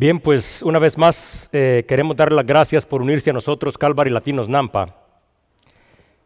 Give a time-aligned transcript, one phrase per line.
[0.00, 4.08] Bien, pues una vez más eh, queremos dar las gracias por unirse a nosotros, Calvary
[4.08, 4.96] Latinos Nampa.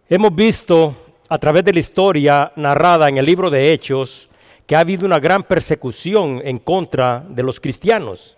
[0.08, 0.95] Hemos visto
[1.29, 4.29] a través de la historia narrada en el libro de Hechos
[4.64, 8.37] que ha habido una gran persecución en contra de los cristianos.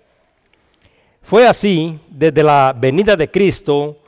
[1.20, 3.98] Fue así desde la venida de Cristo,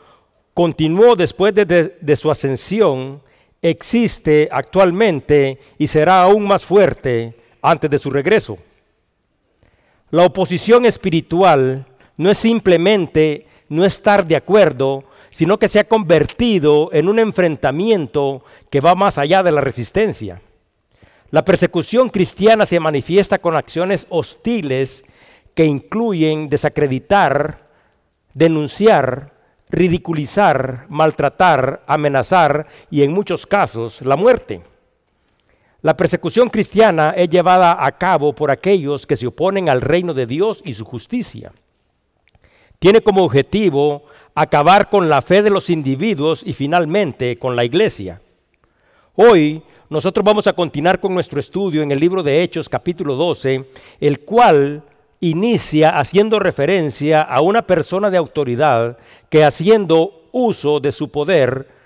[0.55, 1.67] continuó después de,
[2.01, 3.21] de su ascensión,
[3.61, 8.57] existe actualmente y será aún más fuerte antes de su regreso.
[10.11, 16.89] La oposición espiritual no es simplemente no estar de acuerdo, sino que se ha convertido
[16.93, 20.41] en un enfrentamiento que va más allá de la resistencia.
[21.31, 25.05] La persecución cristiana se manifiesta con acciones hostiles
[25.55, 27.69] que incluyen desacreditar,
[28.33, 29.35] denunciar,
[29.69, 34.63] ridiculizar, maltratar, amenazar y en muchos casos la muerte.
[35.81, 40.27] La persecución cristiana es llevada a cabo por aquellos que se oponen al reino de
[40.27, 41.53] Dios y su justicia.
[42.81, 44.03] Tiene como objetivo
[44.35, 48.21] acabar con la fe de los individuos y finalmente con la iglesia.
[49.15, 53.65] Hoy nosotros vamos a continuar con nuestro estudio en el libro de Hechos capítulo 12,
[54.01, 54.83] el cual
[55.21, 58.99] inicia haciendo referencia a una persona de autoridad
[59.31, 61.78] que haciendo uso de su poder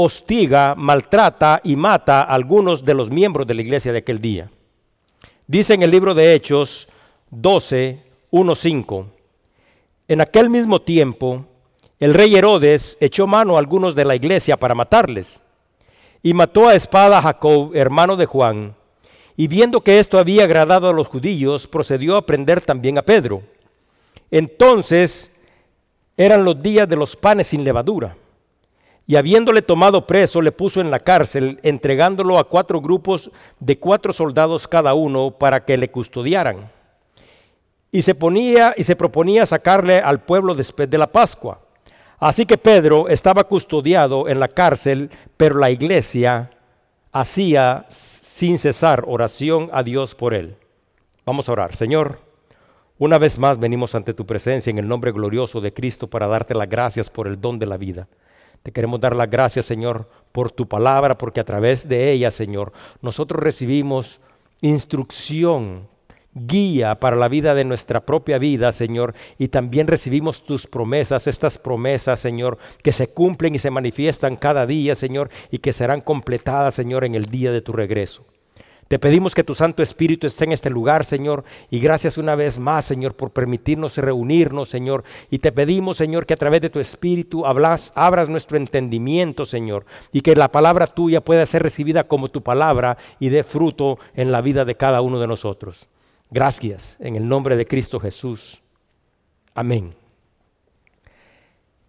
[0.00, 4.48] hostiga, maltrata y mata a algunos de los miembros de la iglesia de aquel día.
[5.48, 6.88] Dice en el libro de Hechos
[7.30, 9.06] 12, 1, 5,
[10.06, 11.46] en aquel mismo tiempo
[11.98, 15.42] el rey Herodes echó mano a algunos de la iglesia para matarles
[16.22, 18.76] y mató a espada a Jacob, hermano de Juan,
[19.36, 23.42] y viendo que esto había agradado a los judíos, procedió a prender también a Pedro.
[24.30, 25.36] Entonces
[26.16, 28.16] eran los días de los panes sin levadura
[29.08, 34.12] y habiéndole tomado preso, le puso en la cárcel, entregándolo a cuatro grupos de cuatro
[34.12, 36.70] soldados cada uno para que le custodiaran.
[37.90, 41.58] Y se ponía y se proponía sacarle al pueblo después de la Pascua.
[42.18, 46.50] Así que Pedro estaba custodiado en la cárcel, pero la iglesia
[47.10, 50.54] hacía sin cesar oración a Dios por él.
[51.24, 51.74] Vamos a orar.
[51.74, 52.18] Señor,
[52.98, 56.54] una vez más venimos ante tu presencia en el nombre glorioso de Cristo para darte
[56.54, 58.06] las gracias por el don de la vida.
[58.62, 62.72] Te queremos dar las gracias, Señor, por tu palabra, porque a través de ella, Señor,
[63.00, 64.20] nosotros recibimos
[64.60, 65.88] instrucción,
[66.34, 71.58] guía para la vida de nuestra propia vida, Señor, y también recibimos tus promesas, estas
[71.58, 76.74] promesas, Señor, que se cumplen y se manifiestan cada día, Señor, y que serán completadas,
[76.74, 78.24] Señor, en el día de tu regreso.
[78.88, 82.58] Te pedimos que tu Santo Espíritu esté en este lugar, Señor, y gracias una vez
[82.58, 85.04] más, Señor, por permitirnos reunirnos, Señor.
[85.30, 89.84] Y te pedimos, Señor, que a través de tu Espíritu hablas, abras nuestro entendimiento, Señor,
[90.10, 94.32] y que la palabra tuya pueda ser recibida como tu palabra y dé fruto en
[94.32, 95.86] la vida de cada uno de nosotros.
[96.30, 98.62] Gracias, en el nombre de Cristo Jesús.
[99.54, 99.92] Amén.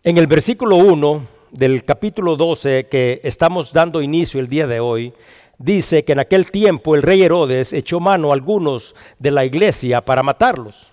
[0.04, 1.22] En el versículo 1
[1.52, 5.14] del capítulo 12 que estamos dando inicio el día de hoy,
[5.60, 10.02] dice que en aquel tiempo el rey Herodes echó mano a algunos de la iglesia
[10.02, 10.92] para matarlos.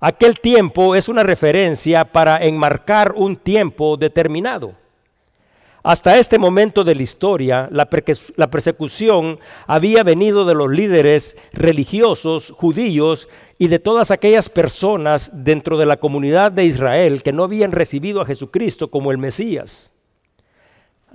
[0.00, 4.74] Aquel tiempo es una referencia para enmarcar un tiempo determinado.
[5.82, 13.28] Hasta este momento de la historia, la, persecución había venido de los líderes religiosos judíos
[13.58, 18.22] y de todas aquellas personas dentro de la comunidad de Israel que no habían recibido
[18.22, 19.93] a Jesucristo como el Mesías.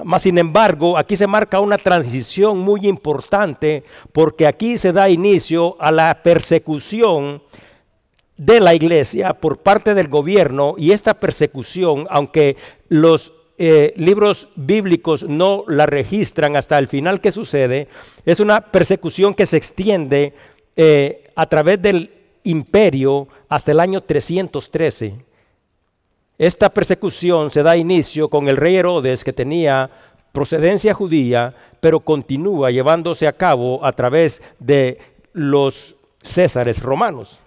[0.04, 5.76] Mas, sin embargo, aquí se marca una transición muy importante porque aquí se da inicio
[5.80, 7.42] a la persecución
[8.38, 12.56] de la iglesia por parte del gobierno y esta persecución, aunque
[12.88, 17.90] los eh, libros bíblicos no la registran hasta el final que sucede,
[18.26, 20.34] es una persecución que se extiende
[20.78, 22.12] eh, a través del
[22.44, 25.29] imperio hasta el año 313.
[26.40, 29.90] Esta persecución se da inicio con el rey Herodes que tenía
[30.32, 35.00] procedencia judía, pero continúa llevándose a cabo a través de
[35.34, 37.42] los césares romanos.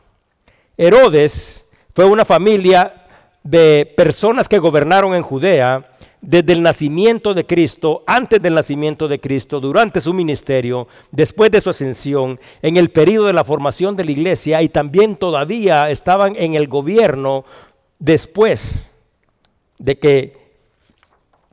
[0.76, 3.06] Herodes fue una familia
[3.42, 5.88] de personas que gobernaron en Judea
[6.20, 11.62] desde el nacimiento de Cristo, antes del nacimiento de Cristo, durante su ministerio, después de
[11.62, 16.36] su ascensión, en el periodo de la formación de la iglesia y también todavía estaban
[16.36, 17.44] en el gobierno
[18.02, 18.90] después
[19.78, 20.36] de que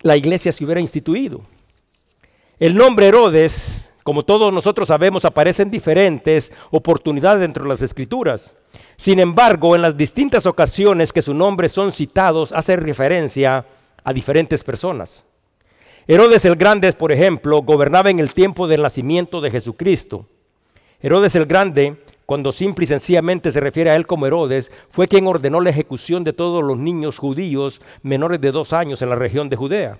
[0.01, 1.41] la iglesia se hubiera instituido.
[2.59, 8.55] El nombre Herodes, como todos nosotros sabemos, aparece en diferentes oportunidades dentro de las escrituras.
[8.97, 13.65] Sin embargo, en las distintas ocasiones que su nombre son citados, hace referencia
[14.03, 15.27] a diferentes personas.
[16.07, 20.25] Herodes el Grande, por ejemplo, gobernaba en el tiempo del nacimiento de Jesucristo.
[20.99, 21.97] Herodes el Grande
[22.29, 26.23] cuando simple y sencillamente se refiere a él como Herodes, fue quien ordenó la ejecución
[26.23, 29.97] de todos los niños judíos menores de dos años en la región de Judea.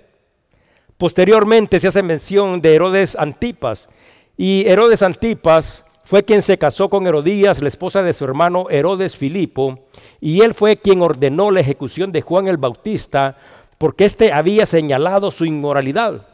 [0.96, 3.88] Posteriormente se hace mención de Herodes Antipas,
[4.36, 9.16] y Herodes Antipas fue quien se casó con Herodías, la esposa de su hermano Herodes
[9.16, 9.80] Filipo,
[10.20, 13.38] y él fue quien ordenó la ejecución de Juan el Bautista,
[13.76, 16.28] porque éste había señalado su inmoralidad.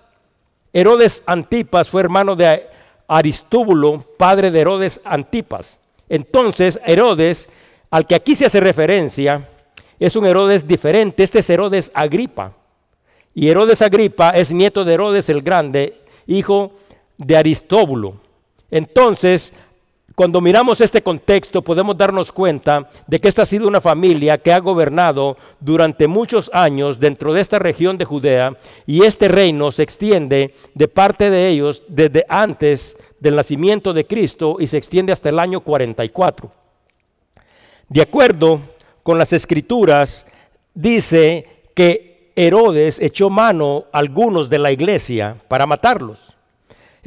[0.74, 2.66] Herodes Antipas fue hermano de
[3.08, 5.80] Aristóbulo, padre de Herodes Antipas.
[6.08, 7.48] Entonces, Herodes,
[7.90, 9.48] al que aquí se hace referencia,
[9.98, 11.22] es un Herodes diferente.
[11.22, 12.52] Este es Herodes Agripa.
[13.34, 16.72] Y Herodes Agripa es nieto de Herodes el Grande, hijo
[17.18, 18.20] de Aristóbulo.
[18.70, 19.52] Entonces,
[20.16, 24.50] cuando miramos este contexto podemos darnos cuenta de que esta ha sido una familia que
[24.50, 29.82] ha gobernado durante muchos años dentro de esta región de Judea y este reino se
[29.82, 35.28] extiende de parte de ellos desde antes del nacimiento de Cristo y se extiende hasta
[35.28, 36.50] el año 44.
[37.90, 38.60] De acuerdo
[39.02, 40.24] con las escrituras,
[40.72, 46.35] dice que Herodes echó mano a algunos de la iglesia para matarlos.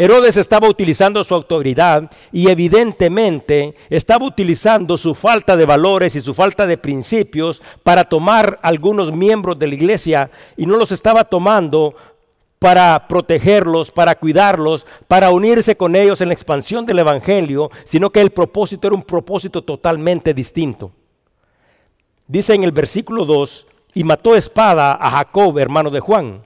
[0.02, 6.34] Herodes estaba utilizando su autoridad y evidentemente estaba utilizando su falta de valores y su
[6.34, 11.96] falta de principios para tomar algunos miembros de la iglesia y no los estaba tomando
[12.60, 18.22] para protegerlos, para cuidarlos, para unirse con ellos en la expansión del Evangelio, sino que
[18.22, 20.94] el propósito era un propósito totalmente distinto.
[22.26, 26.40] Dice en el versículo 2, y mató espada a Jacob, hermano de Juan.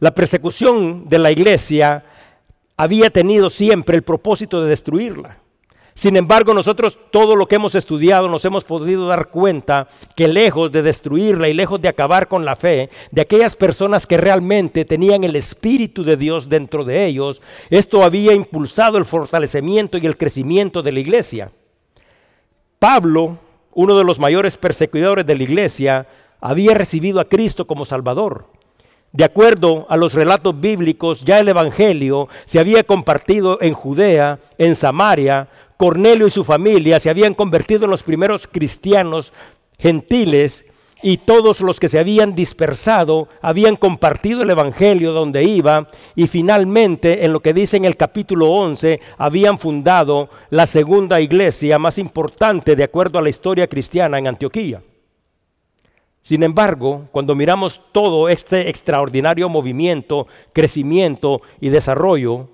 [0.00, 2.04] La persecución de la iglesia
[2.78, 5.38] había tenido siempre el propósito de destruirla.
[5.94, 10.70] Sin embargo, nosotros todo lo que hemos estudiado nos hemos podido dar cuenta que lejos
[10.70, 15.24] de destruirla y lejos de acabar con la fe de aquellas personas que realmente tenían
[15.24, 20.80] el Espíritu de Dios dentro de ellos, esto había impulsado el fortalecimiento y el crecimiento
[20.80, 21.50] de la iglesia.
[22.78, 23.38] Pablo,
[23.74, 26.06] uno de los mayores perseguidores de la iglesia,
[26.40, 28.57] había recibido a Cristo como Salvador.
[29.12, 34.76] De acuerdo a los relatos bíblicos, ya el Evangelio se había compartido en Judea, en
[34.76, 39.32] Samaria, Cornelio y su familia se habían convertido en los primeros cristianos
[39.78, 40.66] gentiles
[41.02, 47.24] y todos los que se habían dispersado habían compartido el Evangelio donde iba y finalmente
[47.24, 52.74] en lo que dice en el capítulo 11 habían fundado la segunda iglesia más importante
[52.74, 54.82] de acuerdo a la historia cristiana en Antioquía.
[56.28, 62.50] Sin embargo, cuando miramos todo este extraordinario movimiento, crecimiento y desarrollo,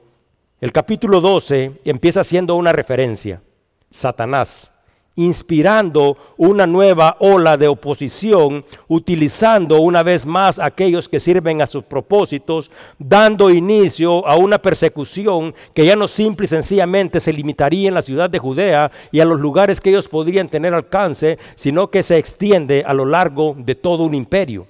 [0.61, 3.43] el capítulo 12 empieza siendo una referencia.
[3.91, 4.73] Satanás
[5.17, 11.85] inspirando una nueva ola de oposición, utilizando una vez más aquellos que sirven a sus
[11.85, 17.95] propósitos, dando inicio a una persecución que ya no simple y sencillamente se limitaría en
[17.95, 22.03] la ciudad de Judea y a los lugares que ellos podrían tener alcance, sino que
[22.03, 24.67] se extiende a lo largo de todo un imperio.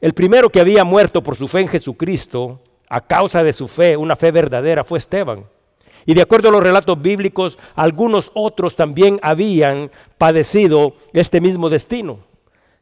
[0.00, 3.96] El primero que había muerto por su fe en Jesucristo, a causa de su fe,
[3.96, 5.44] una fe verdadera, fue Esteban.
[6.06, 12.18] Y de acuerdo a los relatos bíblicos, algunos otros también habían padecido este mismo destino.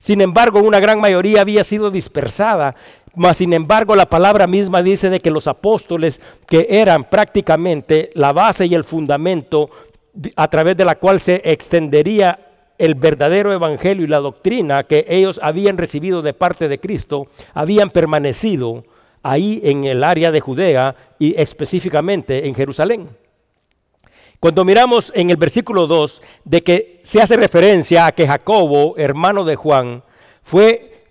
[0.00, 2.76] Sin embargo, una gran mayoría había sido dispersada,
[3.14, 8.32] mas sin embargo la palabra misma dice de que los apóstoles, que eran prácticamente la
[8.32, 9.70] base y el fundamento
[10.36, 12.38] a través de la cual se extendería
[12.78, 17.90] el verdadero evangelio y la doctrina que ellos habían recibido de parte de Cristo, habían
[17.90, 18.84] permanecido
[19.22, 23.08] ahí en el área de Judea y específicamente en Jerusalén.
[24.40, 29.44] Cuando miramos en el versículo 2 de que se hace referencia a que Jacobo, hermano
[29.44, 30.04] de Juan,
[30.42, 31.06] fue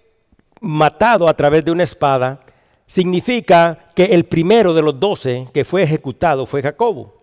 [0.61, 2.41] matado a través de una espada,
[2.85, 7.13] significa que el primero de los doce que fue ejecutado fue Jacobo.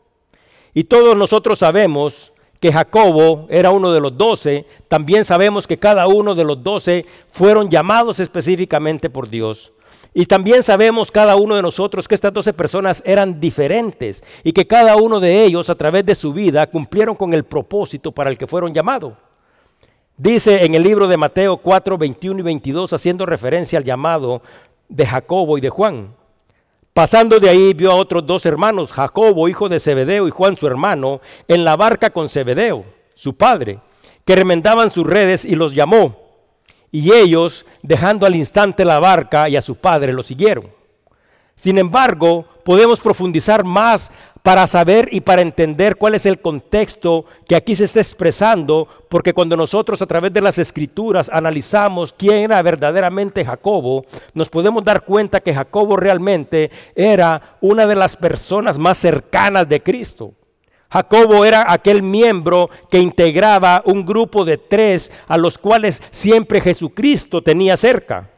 [0.74, 6.06] Y todos nosotros sabemos que Jacobo era uno de los doce, también sabemos que cada
[6.06, 9.72] uno de los doce fueron llamados específicamente por Dios.
[10.16, 14.64] Y también sabemos cada uno de nosotros que estas doce personas eran diferentes y que
[14.64, 18.38] cada uno de ellos a través de su vida cumplieron con el propósito para el
[18.38, 19.14] que fueron llamados.
[20.16, 24.40] Dice en el libro de Mateo 4, 21 y 22, haciendo referencia al llamado
[24.88, 26.14] de Jacobo y de Juan.
[26.92, 30.68] Pasando de ahí vio a otros dos hermanos, Jacobo, hijo de Zebedeo, y Juan, su
[30.68, 33.80] hermano, en la barca con Zebedeo, su padre,
[34.24, 36.23] que remendaban sus redes y los llamó.
[36.94, 40.66] Y ellos, dejando al instante la barca y a su padre, lo siguieron.
[41.56, 44.12] Sin embargo, podemos profundizar más
[44.44, 49.32] para saber y para entender cuál es el contexto que aquí se está expresando, porque
[49.32, 55.04] cuando nosotros a través de las escrituras analizamos quién era verdaderamente Jacobo, nos podemos dar
[55.04, 60.32] cuenta que Jacobo realmente era una de las personas más cercanas de Cristo.
[60.94, 67.42] Jacobo era aquel miembro que integraba un grupo de tres a los cuales siempre Jesucristo
[67.42, 68.30] tenía cerca.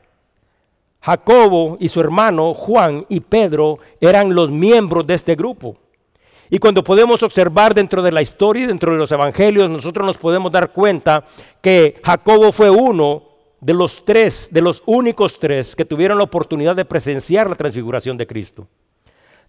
[1.02, 5.76] Jacobo y su hermano Juan y Pedro eran los miembros de este grupo.
[6.48, 10.16] Y cuando podemos observar dentro de la historia y dentro de los evangelios, nosotros nos
[10.16, 11.24] podemos dar cuenta
[11.60, 13.22] que Jacobo fue uno
[13.60, 18.16] de los tres, de los únicos tres que tuvieron la oportunidad de presenciar la transfiguración
[18.16, 18.66] de Cristo.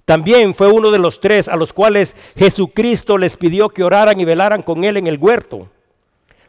[0.08, 4.24] También fue uno de los tres a los cuales Jesucristo les pidió que oraran y
[4.24, 5.68] velaran con él en el huerto.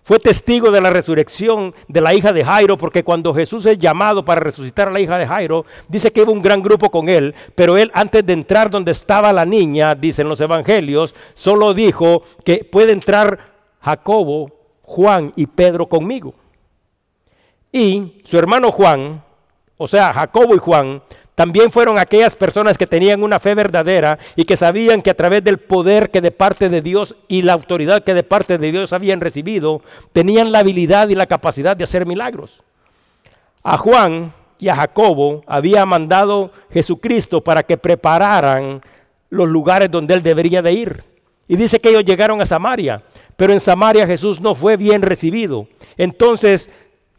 [0.00, 4.24] Fue testigo de la resurrección de la hija de Jairo, porque cuando Jesús es llamado
[4.24, 7.34] para resucitar a la hija de Jairo, dice que hubo un gran grupo con él,
[7.56, 12.58] pero él antes de entrar donde estaba la niña, dicen los evangelios, solo dijo que
[12.62, 13.40] puede entrar
[13.80, 16.32] Jacobo, Juan y Pedro conmigo.
[17.72, 19.20] Y su hermano Juan,
[19.76, 21.02] o sea, Jacobo y Juan,
[21.38, 25.44] también fueron aquellas personas que tenían una fe verdadera y que sabían que a través
[25.44, 28.92] del poder que de parte de Dios y la autoridad que de parte de Dios
[28.92, 29.80] habían recibido,
[30.12, 32.64] tenían la habilidad y la capacidad de hacer milagros.
[33.62, 38.82] A Juan y a Jacobo había mandado Jesucristo para que prepararan
[39.30, 41.04] los lugares donde él debería de ir.
[41.46, 43.04] Y dice que ellos llegaron a Samaria,
[43.36, 45.68] pero en Samaria Jesús no fue bien recibido.
[45.96, 46.68] Entonces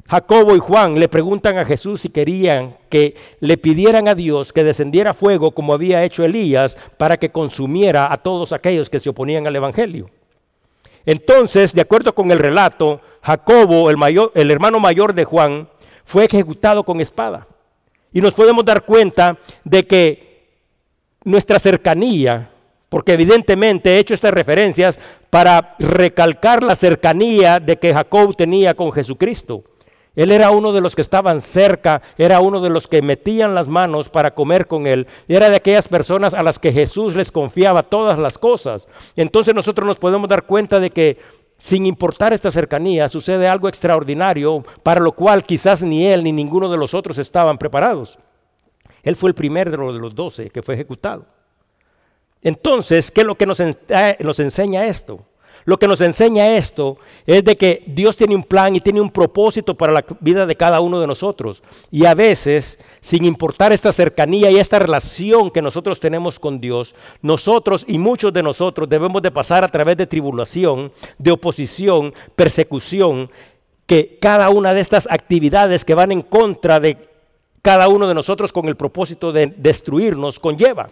[0.09, 4.63] Jacobo y Juan le preguntan a Jesús si querían que le pidieran a Dios que
[4.63, 9.45] descendiera fuego como había hecho Elías para que consumiera a todos aquellos que se oponían
[9.45, 10.09] al Evangelio.
[11.05, 15.69] Entonces, de acuerdo con el relato, Jacobo, el, mayor, el hermano mayor de Juan,
[16.03, 17.45] fue ejecutado con espada.
[18.11, 20.47] Y nos podemos dar cuenta de que
[21.23, 22.49] nuestra cercanía,
[22.89, 24.99] porque evidentemente he hecho estas referencias
[25.29, 29.63] para recalcar la cercanía de que Jacob tenía con Jesucristo.
[30.15, 33.67] Él era uno de los que estaban cerca, era uno de los que metían las
[33.67, 37.83] manos para comer con él, era de aquellas personas a las que Jesús les confiaba
[37.83, 38.87] todas las cosas.
[39.15, 41.17] Entonces nosotros nos podemos dar cuenta de que
[41.59, 46.69] sin importar esta cercanía, sucede algo extraordinario para lo cual quizás ni él ni ninguno
[46.69, 48.17] de los otros estaban preparados.
[49.03, 51.25] Él fue el primero de los doce que fue ejecutado.
[52.41, 53.61] Entonces, ¿qué es lo que nos,
[54.19, 55.25] nos enseña esto?
[55.69, 56.97] Lo que nos enseña esto
[57.27, 60.55] es de que Dios tiene un plan y tiene un propósito para la vida de
[60.55, 61.61] cada uno de nosotros.
[61.91, 66.95] Y a veces, sin importar esta cercanía y esta relación que nosotros tenemos con Dios,
[67.21, 73.29] nosotros y muchos de nosotros debemos de pasar a través de tribulación, de oposición, persecución,
[73.85, 76.97] que cada una de estas actividades que van en contra de
[77.61, 80.89] cada uno de nosotros con el propósito de destruirnos conlleva.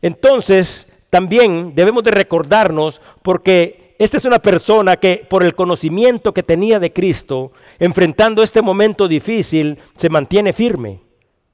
[0.00, 6.42] Entonces, también debemos de recordarnos porque esta es una persona que por el conocimiento que
[6.42, 11.00] tenía de Cristo, enfrentando este momento difícil, se mantiene firme.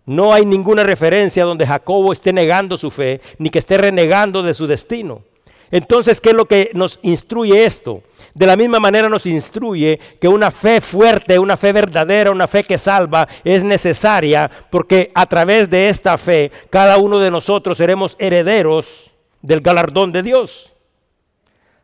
[0.05, 4.53] No hay ninguna referencia donde Jacobo esté negando su fe, ni que esté renegando de
[4.53, 5.23] su destino.
[5.71, 8.03] Entonces, ¿qué es lo que nos instruye esto?
[8.35, 12.63] De la misma manera nos instruye que una fe fuerte, una fe verdadera, una fe
[12.65, 18.17] que salva es necesaria porque a través de esta fe cada uno de nosotros seremos
[18.19, 19.14] herederos
[19.45, 20.73] del galardón de Dios.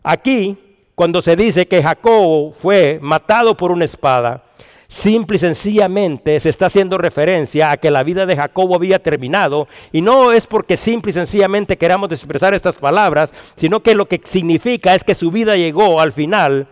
[0.02, 0.56] Aquí,
[0.94, 4.44] cuando se dice que Jacob fue matado por una espada,
[4.88, 9.68] simple y sencillamente se está haciendo referencia a que la vida de Jacobo había terminado
[9.92, 14.22] y no es porque simple y sencillamente queramos expresar estas palabras, sino que lo que
[14.24, 16.66] significa es que su vida llegó al final,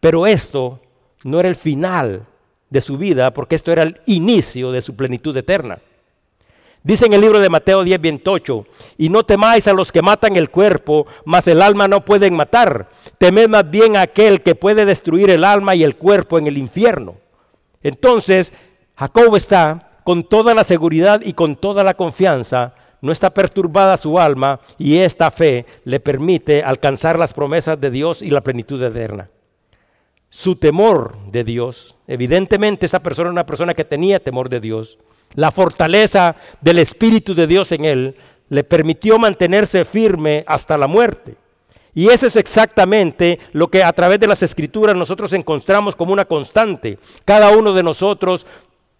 [0.00, 0.80] pero esto
[1.22, 2.24] no era el final
[2.70, 5.80] de su vida porque esto era el inicio de su plenitud eterna.
[6.82, 10.36] Dice en el libro de Mateo 10, 28, y no temáis a los que matan
[10.36, 12.88] el cuerpo, mas el alma no pueden matar.
[13.18, 16.56] Temed más bien a aquel que puede destruir el alma y el cuerpo en el
[16.56, 17.16] infierno.
[17.82, 18.54] Entonces,
[18.96, 24.18] Jacob está con toda la seguridad y con toda la confianza, no está perturbada su
[24.18, 29.30] alma y esta fe le permite alcanzar las promesas de Dios y la plenitud eterna.
[30.30, 34.98] Su temor de Dios, evidentemente esa persona era una persona que tenía temor de Dios
[35.34, 38.16] la fortaleza del Espíritu de Dios en él
[38.48, 41.36] le permitió mantenerse firme hasta la muerte.
[41.94, 46.24] Y eso es exactamente lo que a través de las escrituras nosotros encontramos como una
[46.24, 46.98] constante.
[47.24, 48.46] Cada uno de nosotros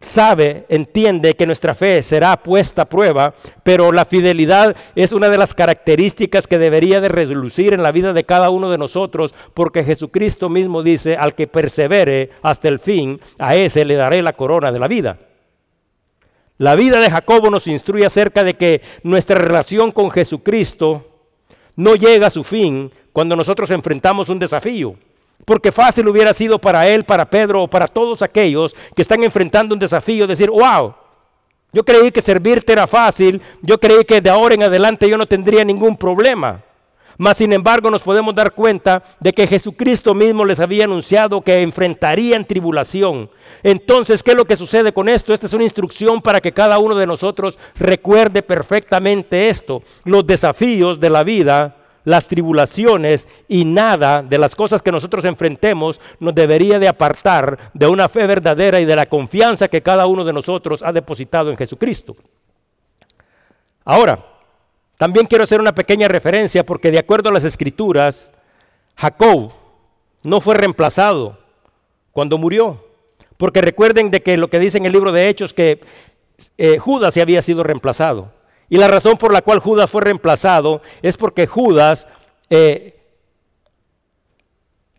[0.01, 5.39] sabe, entiende que nuestra fe será puesta a prueba, pero la fidelidad es una de
[5.39, 9.85] las características que debería de relucir en la vida de cada uno de nosotros, porque
[9.85, 14.73] Jesucristo mismo dice, al que persevere hasta el fin, a ese le daré la corona
[14.73, 15.19] de la vida.
[16.61, 21.07] La vida de Jacobo nos instruye acerca de que nuestra relación con Jesucristo
[21.75, 24.95] no llega a su fin cuando nosotros enfrentamos un desafío.
[25.47, 29.73] Porque fácil hubiera sido para él, para Pedro o para todos aquellos que están enfrentando
[29.73, 30.93] un desafío decir, wow,
[31.73, 35.25] yo creí que servirte era fácil, yo creí que de ahora en adelante yo no
[35.25, 36.63] tendría ningún problema.
[37.21, 41.61] Mas sin embargo nos podemos dar cuenta de que Jesucristo mismo les había anunciado que
[41.61, 43.29] enfrentarían tribulación.
[43.63, 45.35] Entonces, ¿qué es lo que sucede con esto?
[45.35, 49.83] Esta es una instrucción para que cada uno de nosotros recuerde perfectamente esto.
[50.05, 56.01] Los desafíos de la vida, las tribulaciones y nada de las cosas que nosotros enfrentemos
[56.21, 60.25] nos debería de apartar de una fe verdadera y de la confianza que cada uno
[60.25, 62.17] de nosotros ha depositado en Jesucristo.
[63.85, 64.30] Ahora,
[65.01, 68.31] también quiero hacer una pequeña referencia porque de acuerdo a las escrituras,
[68.97, 69.51] Jacob
[70.23, 71.39] no fue reemplazado
[72.13, 72.85] cuando murió.
[73.39, 75.81] Porque recuerden de que lo que dice en el libro de Hechos que
[76.59, 78.31] eh, Judas se había sido reemplazado.
[78.69, 82.07] Y la razón por la cual Judas fue reemplazado es porque Judas
[82.51, 83.01] eh,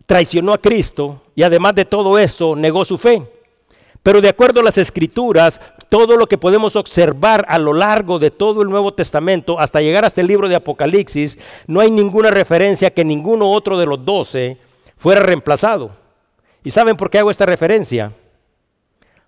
[0.08, 3.22] traicionó a Cristo y además de todo esto negó su fe.
[4.02, 8.32] Pero de acuerdo a las escrituras, todo lo que podemos observar a lo largo de
[8.32, 12.94] todo el Nuevo Testamento, hasta llegar hasta el libro de Apocalipsis, no hay ninguna referencia
[12.94, 14.58] que ninguno otro de los doce
[14.96, 15.92] fuera reemplazado.
[16.64, 18.14] ¿Y saben por qué hago esta referencia?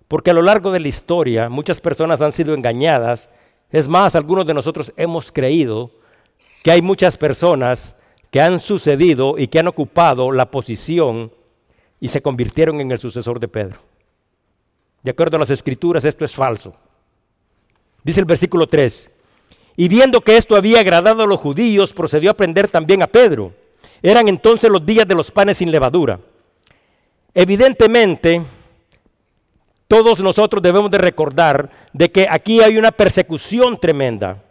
[0.08, 3.28] Porque a lo largo de la historia muchas personas han sido engañadas.
[3.70, 5.90] Es más, algunos de nosotros hemos creído
[6.62, 7.94] que hay muchas personas
[8.30, 11.30] que han sucedido y que han ocupado la posición
[12.00, 13.93] y se convirtieron en el sucesor de Pedro.
[15.04, 16.74] De acuerdo a las escrituras, esto es falso.
[18.02, 19.10] Dice el versículo 3,
[19.76, 23.52] y viendo que esto había agradado a los judíos, procedió a prender también a Pedro.
[24.02, 26.18] Eran entonces los días de los panes sin levadura.
[27.34, 28.42] Evidentemente,
[29.88, 34.42] todos nosotros debemos de recordar de que aquí hay una persecución tremenda.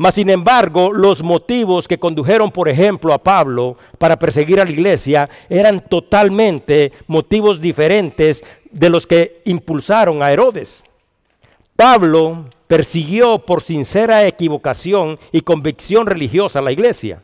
[0.00, 4.70] Mas, sin embargo, los motivos que condujeron, por ejemplo, a Pablo para perseguir a la
[4.70, 10.84] iglesia eran totalmente motivos diferentes de los que impulsaron a Herodes.
[11.76, 17.22] Pablo persiguió por sincera equivocación y convicción religiosa a la iglesia.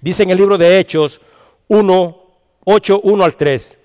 [0.00, 1.20] Dice en el libro de Hechos
[1.68, 2.22] 1,
[2.64, 3.78] 8, 1 al 3.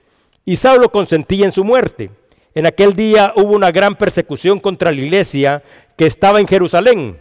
[0.45, 2.11] Y Saulo consentía en su muerte.
[2.55, 5.63] En aquel día hubo una gran persecución contra la iglesia
[5.95, 7.19] que estaba en Jerusalén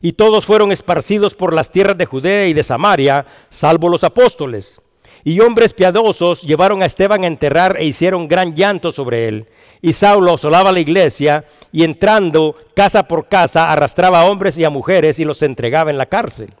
[0.00, 4.80] y todos fueron esparcidos por las tierras de Judea y de Samaria, salvo los apóstoles.
[5.28, 9.48] Y hombres piadosos llevaron a Esteban a enterrar e hicieron gran llanto sobre él.
[9.82, 14.70] Y Saulo asolaba la iglesia y entrando casa por casa arrastraba a hombres y a
[14.70, 16.54] mujeres y los entregaba en la cárcel.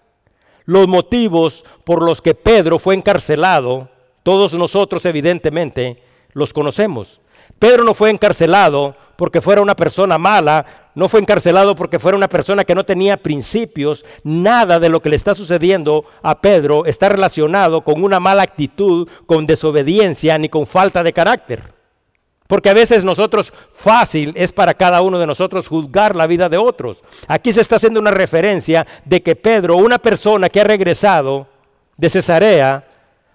[0.64, 3.88] Los motivos por los que Pedro fue encarcelado,
[4.24, 6.02] todos nosotros evidentemente
[6.32, 7.20] los conocemos.
[7.58, 12.28] Pedro no fue encarcelado porque fuera una persona mala, no fue encarcelado porque fuera una
[12.28, 14.04] persona que no tenía principios.
[14.24, 19.08] Nada de lo que le está sucediendo a Pedro está relacionado con una mala actitud,
[19.26, 21.74] con desobediencia ni con falta de carácter.
[22.46, 26.58] Porque a veces nosotros, fácil es para cada uno de nosotros juzgar la vida de
[26.58, 27.02] otros.
[27.26, 31.48] Aquí se está haciendo una referencia de que Pedro, una persona que ha regresado
[31.96, 32.86] de Cesarea,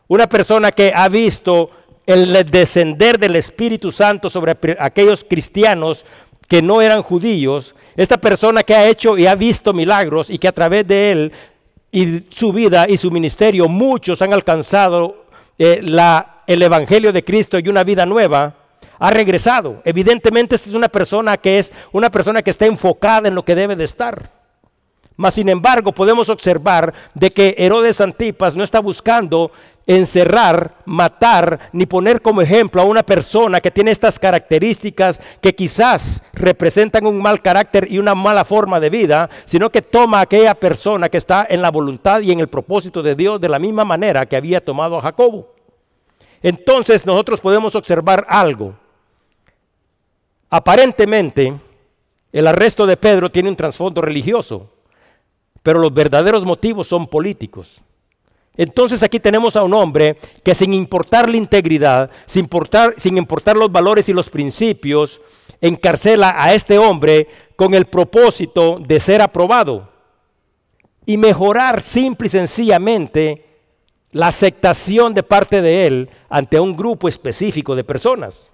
[0.08, 1.70] una persona que ha visto
[2.14, 6.06] el descender del Espíritu Santo sobre aquellos cristianos
[6.48, 10.48] que no eran judíos, esta persona que ha hecho y ha visto milagros y que
[10.48, 11.32] a través de él
[11.92, 15.26] y su vida y su ministerio muchos han alcanzado
[15.58, 15.82] eh,
[16.48, 18.56] el Evangelio de Cristo y una vida nueva,
[19.00, 19.82] ha regresado.
[19.84, 23.76] Evidentemente es una persona que es una persona que está enfocada en lo que debe
[23.76, 24.41] de estar.
[25.22, 29.52] Mas sin embargo podemos observar de que Herodes Antipas no está buscando
[29.86, 36.24] encerrar, matar, ni poner como ejemplo a una persona que tiene estas características que quizás
[36.34, 40.56] representan un mal carácter y una mala forma de vida, sino que toma a aquella
[40.56, 43.86] persona que está en la voluntad y en el propósito de Dios de la misma
[43.86, 45.54] manera que había tomado a Jacobo.
[46.42, 48.74] Entonces nosotros podemos observar algo.
[50.50, 51.54] Aparentemente,
[52.34, 54.81] el arresto de Pedro tiene un trasfondo religioso,
[55.64, 57.82] pero los verdaderos motivos son políticos.
[58.58, 63.56] Entonces aquí tenemos a un hombre que sin importar la integridad, sin importar, sin importar
[63.56, 65.22] los valores y los principios,
[65.62, 69.90] encarcela a este hombre con el propósito de ser aprobado
[71.06, 73.46] y mejorar simple y sencillamente
[74.12, 78.51] la aceptación de parte de él ante un grupo específico de personas.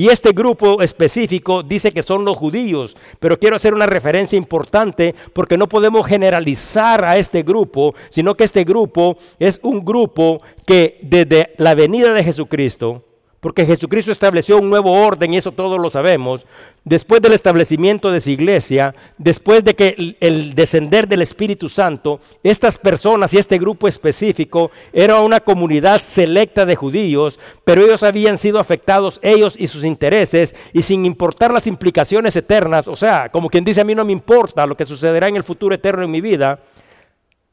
[0.00, 5.14] Y este grupo específico dice que son los judíos, pero quiero hacer una referencia importante
[5.34, 11.00] porque no podemos generalizar a este grupo, sino que este grupo es un grupo que
[11.02, 13.09] desde la venida de Jesucristo
[13.40, 16.46] porque Jesucristo estableció un nuevo orden y eso todos lo sabemos.
[16.84, 22.76] Después del establecimiento de su iglesia, después de que el, descender del Espíritu Santo, estas
[22.76, 28.60] personas y este grupo específico era una comunidad selecta de judíos, pero ellos habían sido
[28.60, 33.64] afectados, ellos y sus intereses, y sin importar las implicaciones eternas, o sea, como quien
[33.64, 36.20] dice, a mí no me importa lo que sucederá en el futuro eterno en mi
[36.20, 36.60] vida,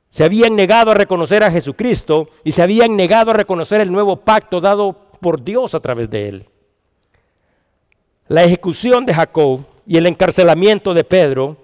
[0.10, 4.16] Se habían negado a reconocer a Jesucristo y se habían negado a reconocer el nuevo
[4.16, 6.46] pacto dado por Dios a través de él.
[8.28, 11.58] La ejecución de Jacob y el encarcelamiento de Pedro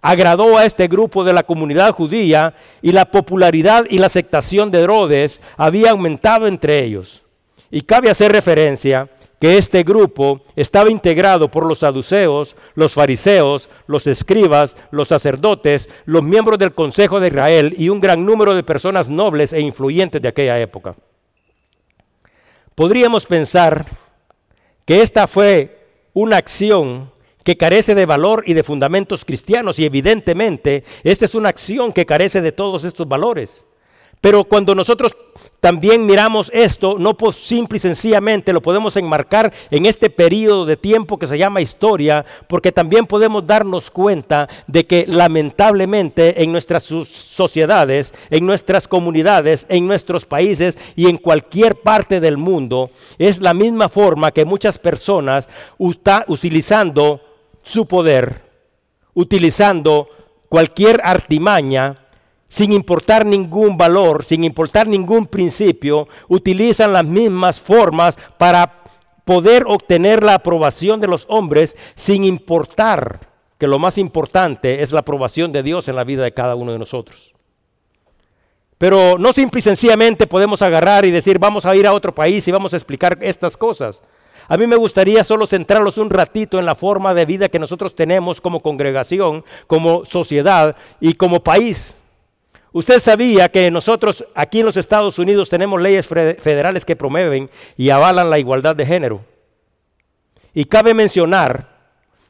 [0.00, 4.80] agradó a este grupo de la comunidad judía y la popularidad y la aceptación de
[4.80, 7.22] Herodes había aumentado entre ellos.
[7.70, 14.06] Y cabe hacer referencia que este grupo estaba integrado por los saduceos, los fariseos, los
[14.06, 19.08] escribas, los sacerdotes, los miembros del Consejo de Israel y un gran número de personas
[19.08, 20.96] nobles e influyentes de aquella época.
[22.76, 23.86] Podríamos pensar
[24.84, 25.78] que esta fue
[26.12, 27.10] una acción
[27.42, 32.04] que carece de valor y de fundamentos cristianos y evidentemente esta es una acción que
[32.04, 33.64] carece de todos estos valores.
[34.26, 35.16] Pero cuando nosotros
[35.60, 41.16] también miramos esto, no simple y sencillamente lo podemos enmarcar en este periodo de tiempo
[41.16, 48.12] que se llama historia, porque también podemos darnos cuenta de que lamentablemente en nuestras sociedades,
[48.28, 53.88] en nuestras comunidades, en nuestros países y en cualquier parte del mundo, es la misma
[53.88, 57.20] forma que muchas personas están utilizando
[57.62, 58.42] su poder,
[59.14, 60.08] utilizando
[60.48, 62.05] cualquier artimaña,
[62.48, 68.82] sin importar ningún valor, sin importar ningún principio, utilizan las mismas formas para
[69.24, 73.20] poder obtener la aprobación de los hombres sin importar
[73.58, 76.72] que lo más importante es la aprobación de Dios en la vida de cada uno
[76.72, 77.34] de nosotros.
[78.78, 82.46] Pero no simple y sencillamente podemos agarrar y decir vamos a ir a otro país
[82.46, 84.02] y vamos a explicar estas cosas.
[84.48, 87.96] A mí me gustaría solo centrarlos un ratito en la forma de vida que nosotros
[87.96, 91.96] tenemos como congregación, como sociedad y como país.
[92.72, 97.90] Usted sabía que nosotros aquí en los Estados Unidos tenemos leyes federales que promueven y
[97.90, 99.24] avalan la igualdad de género.
[100.52, 101.76] Y cabe mencionar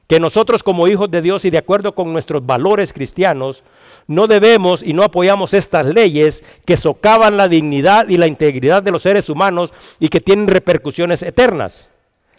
[0.06, 3.64] que nosotros como hijos de Dios y de acuerdo con nuestros valores cristianos,
[4.06, 8.92] no debemos y no apoyamos estas leyes que socavan la dignidad y la integridad de
[8.92, 11.90] los seres humanos y que tienen repercusiones eternas.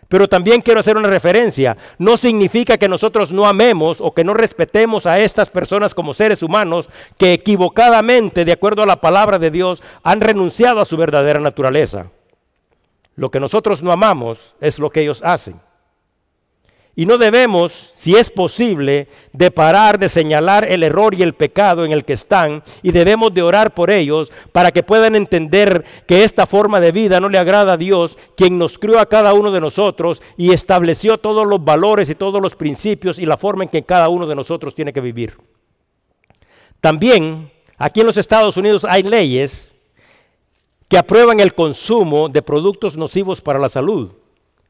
[0.07, 1.75] Pero también quiero hacer una referencia.
[1.97, 6.41] No significa que nosotros no amemos o que no respetemos a estas personas como seres
[6.41, 11.39] humanos que equivocadamente, de acuerdo a la palabra de Dios, han renunciado a su verdadera
[11.39, 12.11] naturaleza.
[13.15, 15.59] Lo que nosotros no amamos es lo que ellos hacen.
[16.99, 21.85] Y no debemos, si es posible, de parar de señalar el error y el pecado
[21.85, 26.23] en el que están y debemos de orar por ellos para que puedan entender que
[26.23, 29.51] esta forma de vida no le agrada a Dios, quien nos crió a cada uno
[29.51, 33.69] de nosotros y estableció todos los valores y todos los principios y la forma en
[33.69, 35.37] que cada uno de nosotros tiene que vivir.
[36.81, 39.75] También aquí en los Estados Unidos hay leyes
[40.87, 44.13] que aprueban el consumo de productos nocivos para la salud.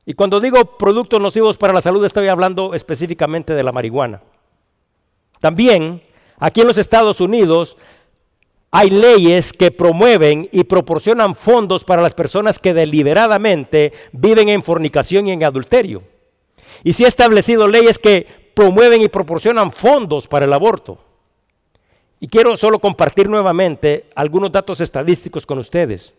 [0.10, 4.22] Y cuando digo productos nocivos para la salud estoy hablando específicamente de la marihuana.
[5.42, 6.02] También
[6.38, 7.76] aquí en los Estados Unidos
[8.72, 15.28] hay leyes que promueven y proporcionan fondos para las personas que deliberadamente viven en fornicación
[15.28, 16.04] y en adulterio.
[16.86, 21.00] Y se ha establecido leyes que promueven y proporcionan fondos para el aborto.
[22.22, 26.14] Y quiero solo compartir nuevamente algunos datos estadísticos con ustedes.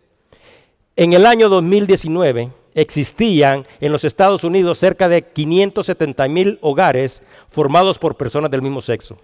[0.95, 7.99] En el año 2019, existían en los Estados Unidos cerca de 570 mil hogares formados
[7.99, 9.17] por personas del mismo sexo.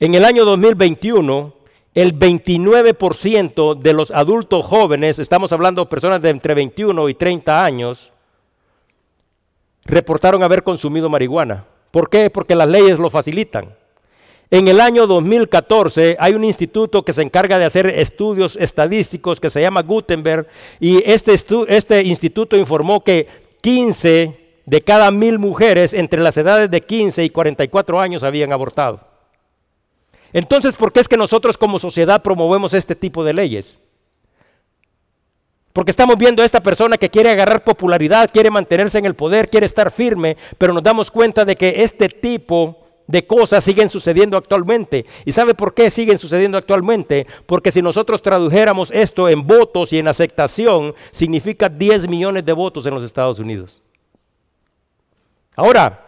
[0.00, 1.54] En el año 2021,
[1.94, 7.64] el 29% de los adultos jóvenes, estamos hablando de personas de entre 21 y 30
[7.64, 8.12] años,
[9.84, 11.64] reportaron haber consumido marihuana.
[11.90, 12.30] ¿Por qué?
[12.30, 13.76] Porque las leyes lo facilitan.
[14.50, 19.50] En el año 2014 hay un instituto que se encarga de hacer estudios estadísticos que
[19.50, 20.46] se llama Gutenberg
[20.80, 21.34] y este,
[21.68, 23.26] este instituto informó que
[23.62, 29.00] 15 de cada mil mujeres entre las edades de 15 y 44 años habían abortado.
[30.32, 33.80] Entonces, ¿por qué es que nosotros como sociedad promovemos este tipo de leyes?
[35.72, 39.50] Porque estamos viendo a esta persona que quiere agarrar popularidad, quiere mantenerse en el poder,
[39.50, 44.36] quiere estar firme, pero nos damos cuenta de que este tipo de cosas siguen sucediendo
[44.36, 45.04] actualmente.
[45.24, 47.26] ¿Y sabe por qué siguen sucediendo actualmente?
[47.46, 52.86] Porque si nosotros tradujéramos esto en votos y en aceptación, significa 10 millones de votos
[52.86, 53.80] en los Estados Unidos.
[55.54, 56.06] Ahora,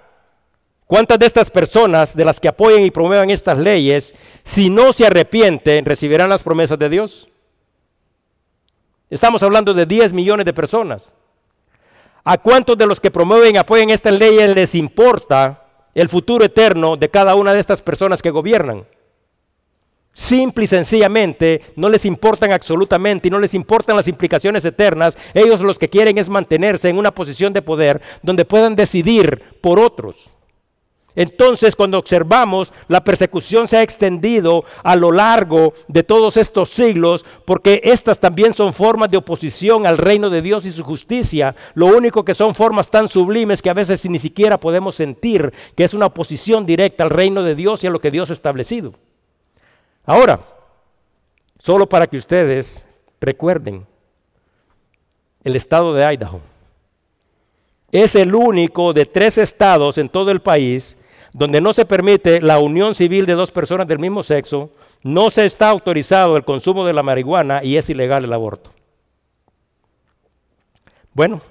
[0.86, 5.06] ¿cuántas de estas personas, de las que apoyan y promuevan estas leyes, si no se
[5.06, 7.28] arrepienten, recibirán las promesas de Dios?
[9.08, 11.14] Estamos hablando de 10 millones de personas.
[12.24, 15.65] ¿A cuántos de los que promueven y apoyan estas leyes les importa
[15.96, 18.84] el futuro eterno de cada una de estas personas que gobiernan.
[20.12, 25.16] Simple y sencillamente no les importan absolutamente y no les importan las implicaciones eternas.
[25.32, 29.80] Ellos los que quieren es mantenerse en una posición de poder donde puedan decidir por
[29.80, 30.35] otros.
[31.16, 37.24] Entonces, cuando observamos, la persecución se ha extendido a lo largo de todos estos siglos,
[37.46, 41.56] porque estas también son formas de oposición al reino de Dios y su justicia.
[41.74, 45.84] Lo único que son formas tan sublimes que a veces ni siquiera podemos sentir que
[45.84, 48.92] es una oposición directa al reino de Dios y a lo que Dios ha establecido.
[50.04, 50.40] Ahora,
[51.58, 52.84] solo para que ustedes
[53.22, 53.86] recuerden,
[55.44, 56.40] el estado de Idaho
[57.90, 60.98] es el único de tres estados en todo el país
[61.36, 64.70] donde no se permite la unión civil de dos personas del mismo sexo,
[65.02, 68.70] no se está autorizado el consumo de la marihuana y es ilegal el aborto.
[71.12, 71.42] Bueno,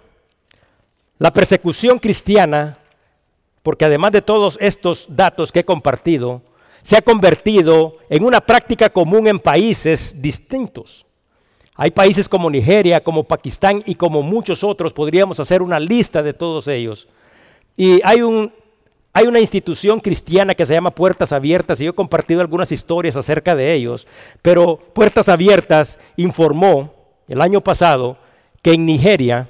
[1.20, 2.74] la persecución cristiana,
[3.62, 6.42] porque además de todos estos datos que he compartido,
[6.82, 11.06] se ha convertido en una práctica común en países distintos.
[11.76, 16.34] Hay países como Nigeria, como Pakistán y como muchos otros, podríamos hacer una lista de
[16.34, 17.08] todos ellos.
[17.78, 18.52] Y hay un
[19.18, 23.16] hay una institución cristiana que se llama Puertas Abiertas y yo he compartido algunas historias
[23.16, 24.06] acerca de ellos,
[24.42, 26.94] pero Puertas Abiertas informó
[27.30, 28.18] el año pasado
[28.62, 29.48] que en Nigeria,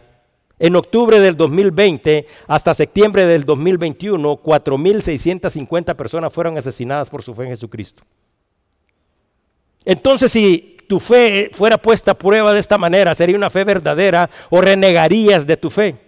[0.60, 7.45] en octubre del 2020 hasta septiembre del 2021, 4.650 personas fueron asesinadas por su fe
[7.45, 8.04] en Jesucristo.
[9.84, 14.30] Entonces, si tu fe fuera puesta a prueba de esta manera, ¿sería una fe verdadera
[14.51, 16.06] o renegarías de tu fe?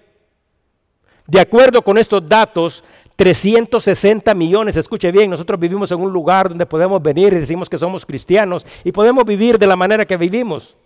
[1.28, 2.84] De acuerdo con estos datos,
[3.17, 7.77] 360 millones, escuche bien, nosotros vivimos en un lugar donde podemos venir y decimos que
[7.77, 10.77] somos cristianos y podemos vivir de la manera que vivimos,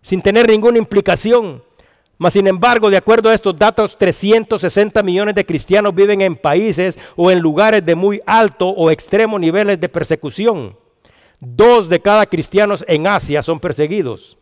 [0.00, 1.64] sin tener ninguna implicación.
[2.16, 6.96] Mas sin embargo, de acuerdo a estos datos, 360 millones de cristianos viven en países
[7.16, 10.76] o en lugares de muy alto o extremo niveles de persecución.
[11.40, 14.38] Dos de cada cristianos en Asia son perseguidos.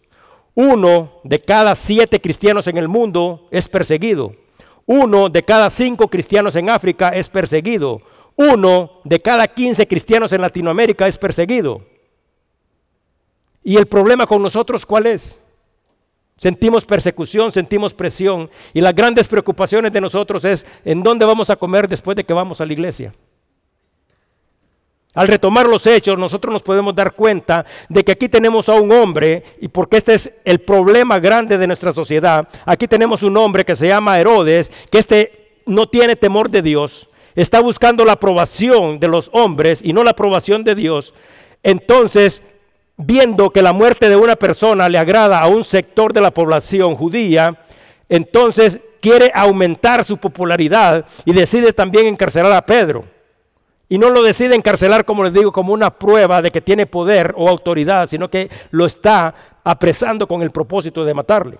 [0.54, 4.34] Uno de cada siete cristianos en el mundo es perseguido.
[4.86, 8.00] Uno de cada cinco cristianos en África es perseguido.
[8.36, 11.82] Uno de cada quince cristianos en Latinoamérica es perseguido.
[13.64, 15.44] ¿Y el problema con nosotros cuál es?
[16.36, 21.56] Sentimos persecución, sentimos presión y las grandes preocupaciones de nosotros es en dónde vamos a
[21.56, 23.12] comer después de que vamos a la iglesia.
[25.16, 28.92] Al retomar los hechos, nosotros nos podemos dar cuenta de que aquí tenemos a un
[28.92, 33.64] hombre, y porque este es el problema grande de nuestra sociedad, aquí tenemos un hombre
[33.64, 39.00] que se llama Herodes, que este no tiene temor de Dios, está buscando la aprobación
[39.00, 41.14] de los hombres y no la aprobación de Dios.
[41.62, 42.42] Entonces,
[42.98, 46.94] viendo que la muerte de una persona le agrada a un sector de la población
[46.94, 47.58] judía,
[48.10, 53.15] entonces quiere aumentar su popularidad y decide también encarcelar a Pedro.
[53.88, 57.32] Y no lo decide encarcelar, como les digo, como una prueba de que tiene poder
[57.36, 61.58] o autoridad, sino que lo está apresando con el propósito de matarle.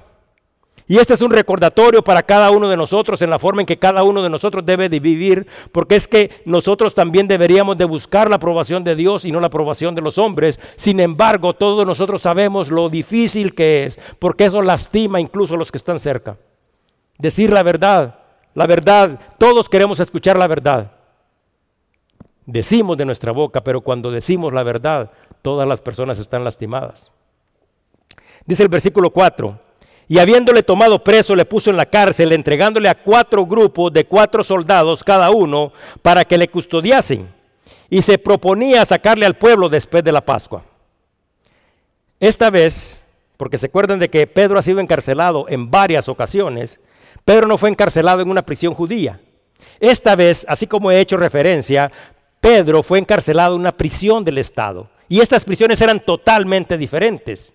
[0.89, 3.79] Y este es un recordatorio para cada uno de nosotros en la forma en que
[3.79, 8.29] cada uno de nosotros debe de vivir, porque es que nosotros también deberíamos de buscar
[8.29, 10.61] la aprobación de Dios y no la aprobación de los hombres.
[10.77, 15.73] Sin embargo, todos nosotros sabemos lo difícil que es, porque eso lastima incluso a los
[15.73, 16.37] que están cerca.
[17.19, 18.21] Decir la verdad,
[18.55, 20.96] la verdad, todos queremos escuchar la verdad
[22.47, 25.11] decimos de nuestra boca, pero cuando decimos la verdad,
[25.43, 27.11] todas las personas están lastimadas.
[28.47, 29.59] Dice el versículo 4,
[30.09, 34.45] y habiéndole tomado preso, le puso en la cárcel, entregándole a cuatro grupos de cuatro
[34.45, 37.29] soldados cada uno para que le custodiasen,
[37.91, 40.65] y se proponía sacarle al pueblo después de la Pascua.
[42.21, 43.05] Esta vez,
[43.37, 46.81] porque se acuerdan de que Pedro ha sido encarcelado en varias ocasiones,
[47.25, 49.21] Pedro no fue encarcelado en una prisión judía.
[49.81, 51.91] Esta vez, así como he hecho referencia,
[52.47, 54.89] Pedro fue encarcelado en una prisión del Estado.
[55.09, 57.53] Y estas prisiones eran totalmente diferentes.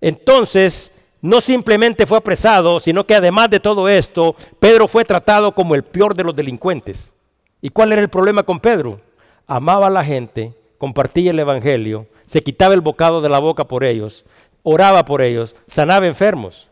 [0.00, 0.90] Entonces,
[1.22, 5.84] no simplemente fue apresado, sino que además de todo esto, Pedro fue tratado como el
[5.84, 7.12] peor de los delincuentes.
[7.60, 9.00] ¿Y cuál era el problema con Pedro?
[9.46, 13.84] Amaba a la gente, compartía el Evangelio, se quitaba el bocado de la boca por
[13.84, 14.24] ellos,
[14.64, 16.66] oraba por ellos, sanaba enfermos.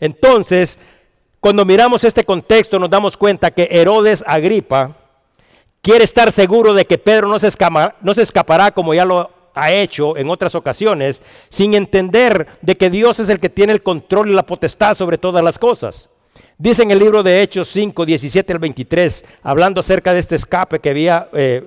[0.00, 0.78] Entonces,
[1.40, 4.96] cuando miramos este contexto nos damos cuenta que Herodes Agripa,
[5.86, 7.48] quiere estar seguro de que Pedro no se,
[8.00, 12.90] no se escapará como ya lo ha hecho en otras ocasiones, sin entender de que
[12.90, 16.10] Dios es el que tiene el control y la potestad sobre todas las cosas.
[16.58, 20.80] Dice en el libro de Hechos 5, 17 al 23, hablando acerca de este escape
[20.80, 21.62] que había eh,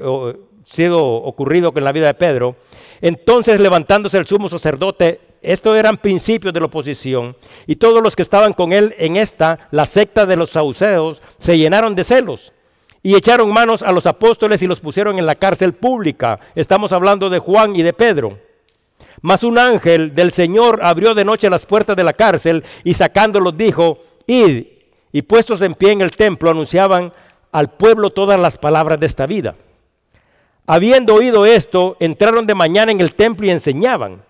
[0.66, 2.58] sido ocurrido con la vida de Pedro,
[3.00, 8.24] entonces levantándose el sumo sacerdote, estos eran principios de la oposición, y todos los que
[8.24, 12.52] estaban con él en esta, la secta de los saduceos, se llenaron de celos
[13.02, 16.40] y echaron manos a los apóstoles y los pusieron en la cárcel pública.
[16.56, 18.38] Estamos hablando de Juan y de Pedro.
[19.22, 23.58] Mas un ángel del Señor abrió de noche las puertas de la cárcel y sacándolos
[23.58, 24.66] dijo, id.
[25.12, 27.12] Y puestos en pie en el templo anunciaban
[27.52, 29.56] al pueblo todas las palabras de esta vida.
[30.68, 34.24] Habiendo oído esto, entraron de mañana en el templo y enseñaban.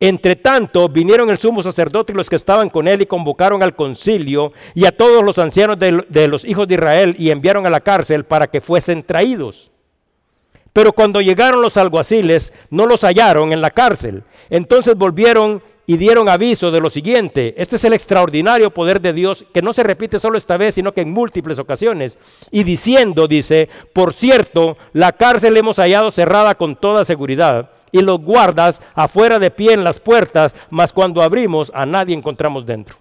[0.00, 3.76] Entre tanto, vinieron el sumo sacerdote y los que estaban con él y convocaron al
[3.76, 7.80] concilio y a todos los ancianos de, los hijos de Israel y enviaron a la
[7.80, 9.70] cárcel para que fuesen traídos.
[10.72, 14.24] Pero cuando llegaron los alguaciles, no los hallaron en la cárcel.
[14.50, 17.54] Entonces volvieron y dieron aviso de lo siguiente.
[17.56, 20.92] Este es el extraordinario poder de Dios que no se repite solo esta vez, sino
[20.92, 22.18] que en múltiples ocasiones.
[22.50, 28.20] Y diciendo, dice, por cierto, la cárcel hemos hallado cerrada con toda seguridad y los
[28.20, 32.96] guardas afuera de pie en las puertas, mas cuando abrimos a nadie encontramos dentro.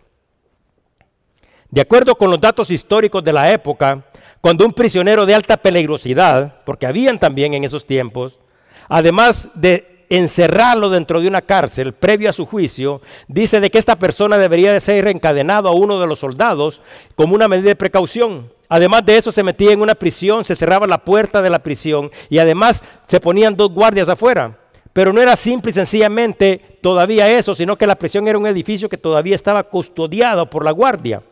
[1.71, 4.03] De acuerdo con los datos históricos de la época,
[4.39, 8.39] cuando un prisionero de alta peligrosidad, porque habían también en esos tiempos,
[8.87, 13.95] además de encerrarlo dentro de una cárcel previo a su juicio, dice de que esta
[13.95, 16.81] persona debería de ser encadenado a uno de los soldados
[17.15, 18.51] como una medida de precaución.
[18.69, 22.11] Además de eso se metía en una prisión, se cerraba la puerta de la prisión
[22.29, 24.59] y además se ponían dos guardias afuera.
[24.93, 28.87] Pero no era simple y sencillamente todavía eso, sino que la prisión era un edificio
[28.87, 31.23] que todavía estaba custodiado por la guardia.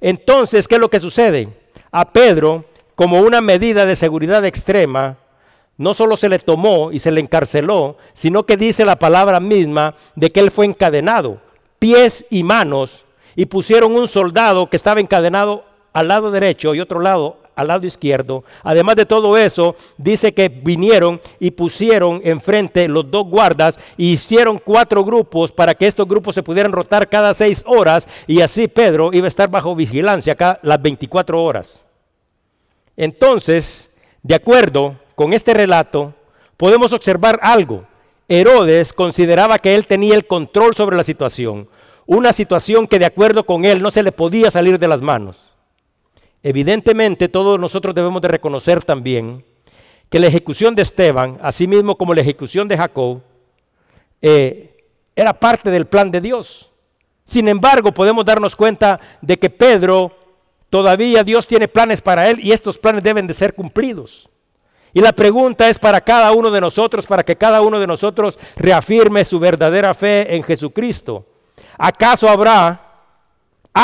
[0.00, 1.48] Entonces, ¿qué es lo que sucede?
[1.90, 5.16] A Pedro, como una medida de seguridad extrema,
[5.78, 9.94] no solo se le tomó y se le encarceló, sino que dice la palabra misma
[10.14, 11.40] de que él fue encadenado,
[11.78, 13.04] pies y manos,
[13.36, 17.86] y pusieron un soldado que estaba encadenado al lado derecho y otro lado al lado
[17.86, 18.44] izquierdo.
[18.62, 24.58] Además de todo eso, dice que vinieron y pusieron enfrente los dos guardas y hicieron
[24.64, 29.10] cuatro grupos para que estos grupos se pudieran rotar cada seis horas y así Pedro
[29.12, 31.84] iba a estar bajo vigilancia acá las 24 horas.
[32.96, 33.92] Entonces,
[34.22, 36.14] de acuerdo con este relato,
[36.56, 37.84] podemos observar algo.
[38.28, 41.68] Herodes consideraba que él tenía el control sobre la situación,
[42.06, 45.57] una situación que de acuerdo con él no se le podía salir de las manos.
[46.42, 49.44] Evidentemente todos nosotros debemos de reconocer también
[50.08, 53.20] que la ejecución de Esteban, así mismo como la ejecución de Jacob,
[54.22, 56.70] eh, era parte del plan de Dios.
[57.24, 60.16] Sin embargo, podemos darnos cuenta de que Pedro
[60.70, 64.30] todavía Dios tiene planes para él y estos planes deben de ser cumplidos.
[64.94, 68.38] Y la pregunta es para cada uno de nosotros, para que cada uno de nosotros
[68.56, 71.26] reafirme su verdadera fe en Jesucristo.
[71.76, 72.87] ¿Acaso habrá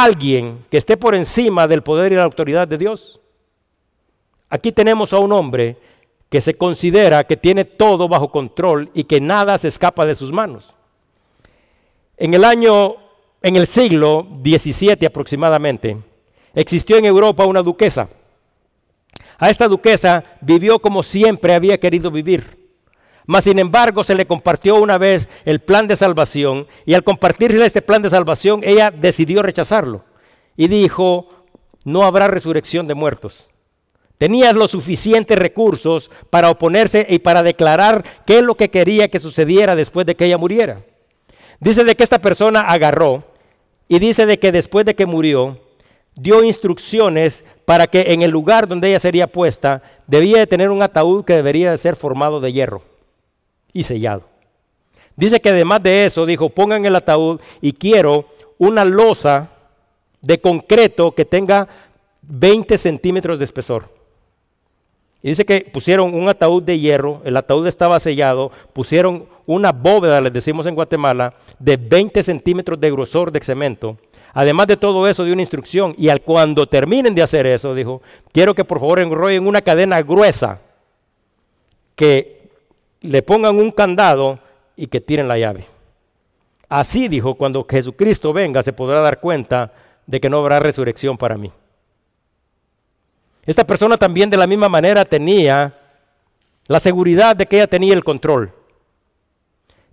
[0.02, 3.20] alguien que esté por encima del poder y la autoridad de Dios?
[4.48, 5.76] Aquí tenemos a un hombre
[6.28, 10.32] que se considera que tiene todo bajo control y que nada se escapa de sus
[10.32, 10.74] manos.
[12.16, 12.96] En el año,
[13.42, 15.96] en el siglo XVII aproximadamente,
[16.54, 18.08] existió en Europa una duquesa
[19.38, 22.63] a esta duquesa vivió como siempre había querido vivir.
[23.26, 27.64] Mas sin embargo se le compartió una vez el plan de salvación y al compartirle
[27.64, 30.04] este plan de salvación ella decidió rechazarlo
[30.56, 31.28] y dijo,
[31.84, 33.48] no habrá resurrección de muertos.
[34.18, 39.18] Tenía los suficientes recursos para oponerse y para declarar qué es lo que quería que
[39.18, 40.82] sucediera después de que ella muriera.
[41.60, 43.24] Dice de que esta persona agarró
[43.88, 45.58] y dice de que después de que murió,
[46.14, 50.82] dio instrucciones para que en el lugar donde ella sería puesta debía de tener un
[50.82, 52.93] ataúd que debería de ser formado de hierro
[53.74, 54.22] y sellado.
[55.16, 58.24] Dice que además de eso dijo, pongan el ataúd y quiero
[58.56, 59.50] una losa
[60.22, 61.68] de concreto que tenga
[62.22, 63.92] 20 centímetros de espesor.
[65.22, 70.22] Y dice que pusieron un ataúd de hierro, el ataúd estaba sellado, pusieron una bóveda,
[70.22, 73.98] les decimos en Guatemala, de 20 centímetros de grosor de cemento
[74.34, 78.02] Además de todo eso, dio una instrucción y al cuando terminen de hacer eso, dijo,
[78.32, 80.60] quiero que por favor enrollen una cadena gruesa,
[81.94, 82.43] que
[83.08, 84.38] le pongan un candado
[84.76, 85.66] y que tiren la llave.
[86.68, 89.72] Así dijo, cuando Jesucristo venga se podrá dar cuenta
[90.06, 91.50] de que no habrá resurrección para mí.
[93.46, 95.74] Esta persona también de la misma manera tenía
[96.66, 98.52] la seguridad de que ella tenía el control.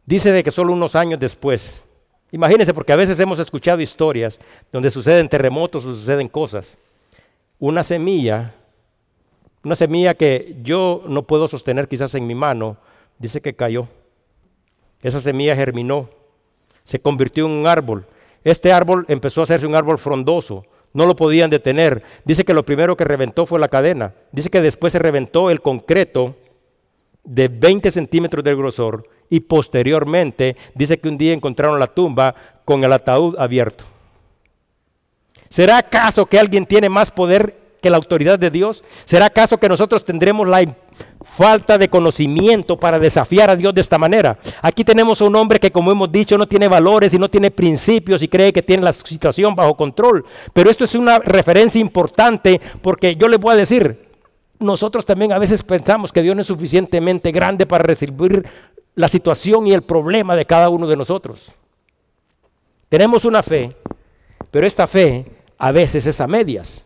[0.06, 1.86] Dice de que solo unos años después
[2.32, 4.40] Imagínense, porque a veces hemos escuchado historias
[4.72, 6.78] donde suceden terremotos o suceden cosas.
[7.60, 8.54] Una semilla,
[9.64, 12.78] una semilla que yo no puedo sostener quizás en mi mano,
[13.22, 13.88] dice que cayó.
[15.02, 16.10] Esa semilla germinó,
[16.84, 18.06] se convirtió en un árbol.
[18.44, 22.04] Este árbol empezó a hacerse un árbol frondoso, no lo podían detener.
[22.26, 24.14] Dice que lo primero que reventó fue la cadena.
[24.32, 26.36] Dice que después se reventó el concreto
[27.24, 32.84] de 20 centímetros de grosor y posteriormente dice que un día encontraron la tumba con
[32.84, 33.86] el ataúd abierto.
[35.50, 38.84] ¿Será acaso que alguien tiene más poder que la autoridad de Dios?
[39.06, 40.64] ¿Será acaso que nosotros tendremos la
[41.24, 44.38] falta de conocimiento para desafiar a Dios de esta manera?
[44.62, 47.52] Aquí tenemos a un hombre que, como hemos dicho, no tiene valores y no tiene
[47.52, 50.24] principios y cree que tiene la situación bajo control.
[50.54, 54.12] Pero esto es una referencia importante porque yo les voy a decir,
[54.60, 58.46] nosotros también a veces pensamos que Dios no es suficientemente grande para recibir
[58.94, 61.52] la situación y el problema de cada uno de nosotros.
[62.90, 63.70] Tenemos una fe,
[64.52, 65.26] pero esta fe
[65.58, 66.86] a veces es a medias.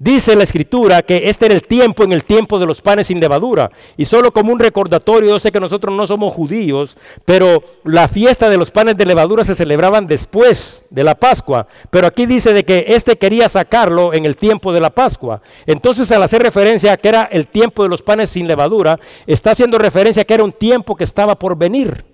[0.00, 3.18] Dice la escritura que este era el tiempo en el tiempo de los panes sin
[3.18, 3.68] levadura.
[3.96, 8.48] Y solo como un recordatorio, yo sé que nosotros no somos judíos, pero la fiesta
[8.48, 11.66] de los panes de levadura se celebraban después de la Pascua.
[11.90, 15.42] Pero aquí dice de que este quería sacarlo en el tiempo de la Pascua.
[15.66, 19.50] Entonces al hacer referencia a que era el tiempo de los panes sin levadura, está
[19.50, 22.04] haciendo referencia a que era un tiempo que estaba por venir.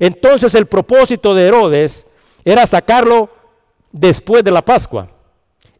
[0.00, 2.08] Entonces el propósito de Herodes
[2.44, 3.30] era sacarlo
[3.92, 5.13] después de la Pascua.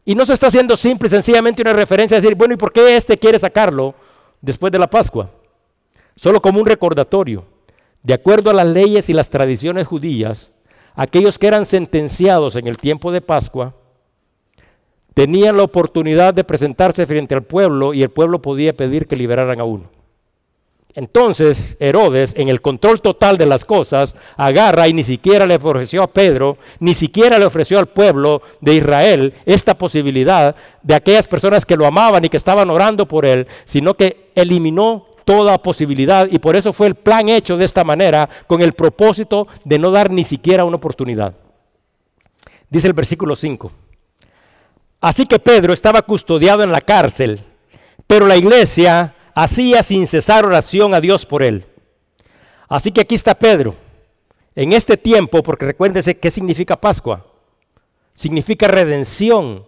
[0.05, 2.73] Y no se está haciendo simple y sencillamente una referencia a decir, bueno, ¿y por
[2.73, 3.95] qué este quiere sacarlo
[4.41, 5.31] después de la Pascua?
[6.15, 7.47] Solo como un recordatorio.
[8.03, 10.53] De acuerdo a las leyes y las tradiciones judías,
[10.95, 13.75] aquellos que eran sentenciados en el tiempo de Pascua
[15.15, 19.61] tenían la oportunidad de presentarse frente al pueblo y el pueblo podía pedir que liberaran
[19.61, 19.89] a uno.
[20.95, 26.05] Entonces Herodes, en el control total de las cosas, agarra y ni siquiera le ofreció
[26.05, 31.67] a Pedro, ni siquiera le ofreció al pueblo de Israel esta posibilidad de aquellas personas
[31.67, 36.39] que lo amaban y que estaban orando por él, sino que eliminó toda posibilidad y
[36.39, 40.11] por eso fue el plan hecho de esta manera con el propósito de no dar
[40.11, 41.35] ni siquiera una oportunidad.
[42.71, 43.73] Dice el versículo 5.
[45.01, 47.41] Así que Pedro estaba custodiado en la cárcel,
[48.07, 51.67] pero la iglesia hacía sin cesar oración a Dios por él.
[52.69, 53.75] Así que aquí está Pedro.
[54.55, 57.27] En este tiempo, porque recuérdense qué significa Pascua.
[58.15, 59.67] Significa redención,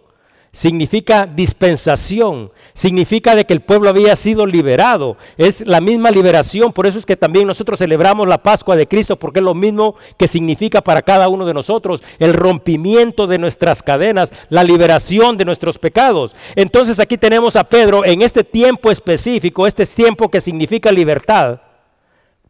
[0.57, 5.15] significa dispensación, significa de que el pueblo había sido liberado.
[5.37, 9.19] Es la misma liberación, por eso es que también nosotros celebramos la Pascua de Cristo,
[9.19, 13.83] porque es lo mismo que significa para cada uno de nosotros el rompimiento de nuestras
[13.83, 16.35] cadenas, la liberación de nuestros pecados.
[16.55, 21.61] Entonces aquí tenemos a Pedro en este tiempo específico, este tiempo que significa libertad,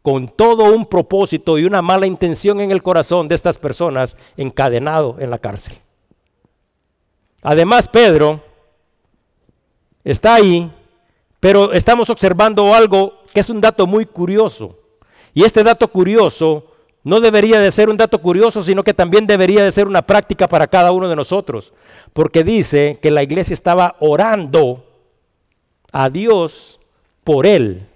[0.00, 5.16] con todo un propósito y una mala intención en el corazón de estas personas encadenado
[5.18, 5.76] en la cárcel.
[7.42, 8.40] Además, Pedro
[10.04, 10.70] está ahí,
[11.40, 14.78] pero estamos observando algo que es un dato muy curioso.
[15.34, 16.64] Y este dato curioso
[17.04, 20.48] no debería de ser un dato curioso, sino que también debería de ser una práctica
[20.48, 21.72] para cada uno de nosotros.
[22.12, 24.84] Porque dice que la iglesia estaba orando
[25.92, 26.80] a Dios
[27.24, 27.86] por él.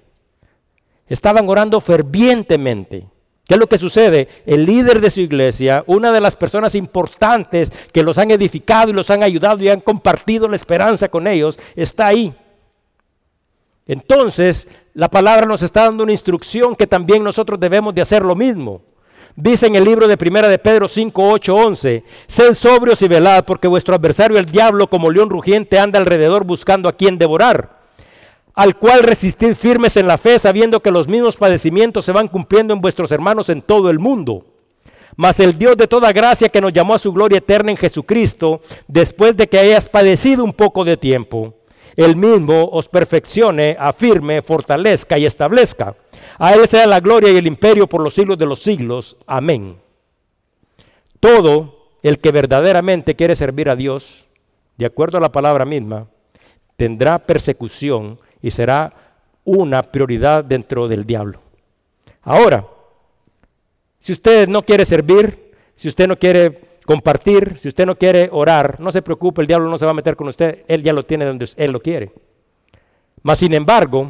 [1.08, 3.06] Estaban orando fervientemente.
[3.46, 4.28] ¿Qué es lo que sucede?
[4.46, 8.92] El líder de su iglesia, una de las personas importantes que los han edificado y
[8.92, 12.34] los han ayudado y han compartido la esperanza con ellos, está ahí.
[13.86, 18.36] Entonces, la palabra nos está dando una instrucción que también nosotros debemos de hacer lo
[18.36, 18.82] mismo.
[19.34, 23.44] Dice en el libro de Primera de Pedro 5, 8, 11, Sed sobrios y velad,
[23.44, 27.81] porque vuestro adversario el diablo como león rugiente anda alrededor buscando a quien devorar
[28.54, 32.74] al cual resistid firmes en la fe, sabiendo que los mismos padecimientos se van cumpliendo
[32.74, 34.44] en vuestros hermanos en todo el mundo.
[35.16, 38.60] Mas el Dios de toda gracia que nos llamó a su gloria eterna en Jesucristo,
[38.88, 41.54] después de que hayas padecido un poco de tiempo,
[41.96, 45.94] el mismo os perfeccione, afirme, fortalezca y establezca.
[46.38, 49.16] A Él sea la gloria y el imperio por los siglos de los siglos.
[49.26, 49.76] Amén.
[51.20, 54.26] Todo el que verdaderamente quiere servir a Dios,
[54.78, 56.08] de acuerdo a la palabra misma,
[56.76, 58.92] tendrá persecución y será
[59.44, 61.40] una prioridad dentro del diablo.
[62.22, 62.66] Ahora,
[63.98, 68.80] si usted no quiere servir, si usted no quiere compartir, si usted no quiere orar,
[68.80, 71.04] no se preocupe, el diablo no se va a meter con usted, él ya lo
[71.04, 72.12] tiene donde él lo quiere.
[73.22, 74.08] Mas, sin embargo,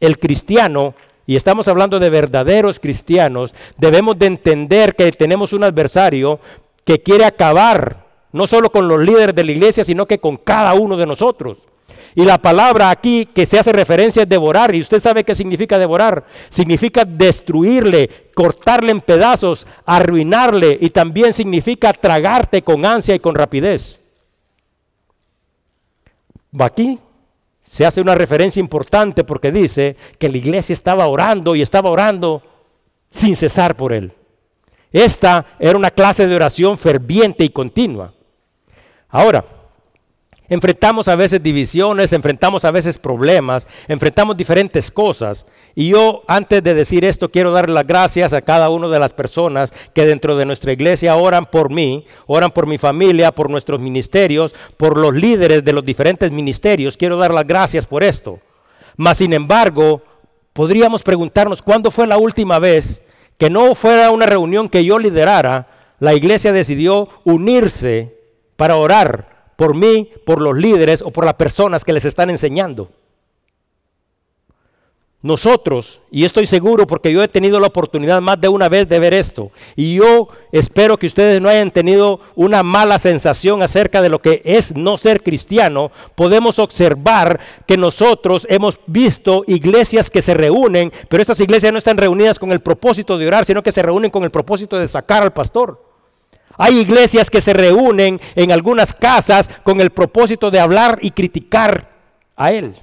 [0.00, 0.94] el cristiano,
[1.26, 6.40] y estamos hablando de verdaderos cristianos, debemos de entender que tenemos un adversario
[6.84, 10.72] que quiere acabar no solo con los líderes de la iglesia, sino que con cada
[10.74, 11.68] uno de nosotros.
[12.14, 14.74] Y la palabra aquí que se hace referencia es devorar.
[14.74, 16.24] Y usted sabe qué significa devorar.
[16.48, 20.76] Significa destruirle, cortarle en pedazos, arruinarle.
[20.80, 24.00] Y también significa tragarte con ansia y con rapidez.
[26.58, 26.98] Aquí
[27.62, 32.42] se hace una referencia importante porque dice que la iglesia estaba orando y estaba orando
[33.10, 34.12] sin cesar por él.
[34.92, 38.12] Esta era una clase de oración ferviente y continua.
[39.08, 39.44] Ahora,
[40.50, 45.46] Enfrentamos a veces divisiones, enfrentamos a veces problemas, enfrentamos diferentes cosas.
[45.76, 49.12] Y yo antes de decir esto quiero dar las gracias a cada una de las
[49.12, 53.80] personas que dentro de nuestra iglesia oran por mí, oran por mi familia, por nuestros
[53.80, 56.96] ministerios, por los líderes de los diferentes ministerios.
[56.96, 58.40] Quiero dar las gracias por esto.
[58.96, 60.02] Mas sin embargo,
[60.52, 63.04] podríamos preguntarnos cuándo fue la última vez
[63.38, 65.68] que no fuera una reunión que yo liderara,
[66.00, 68.18] la iglesia decidió unirse
[68.56, 69.29] para orar
[69.60, 72.88] por mí, por los líderes o por las personas que les están enseñando.
[75.20, 78.98] Nosotros, y estoy seguro porque yo he tenido la oportunidad más de una vez de
[78.98, 84.08] ver esto, y yo espero que ustedes no hayan tenido una mala sensación acerca de
[84.08, 90.32] lo que es no ser cristiano, podemos observar que nosotros hemos visto iglesias que se
[90.32, 93.82] reúnen, pero estas iglesias no están reunidas con el propósito de orar, sino que se
[93.82, 95.89] reúnen con el propósito de sacar al pastor.
[96.62, 101.88] Hay iglesias que se reúnen en algunas casas con el propósito de hablar y criticar
[102.36, 102.74] a Él.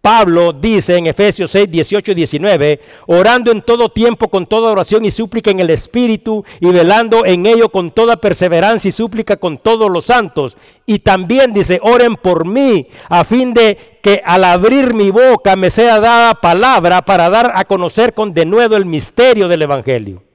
[0.00, 5.04] Pablo dice en Efesios 6, 18 y 19, orando en todo tiempo con toda oración
[5.04, 9.58] y súplica en el Espíritu y velando en ello con toda perseverancia y súplica con
[9.58, 10.56] todos los santos.
[10.86, 15.70] Y también dice, oren por mí a fin de que al abrir mi boca me
[15.70, 20.29] sea dada palabra para dar a conocer con denuedo el misterio del Evangelio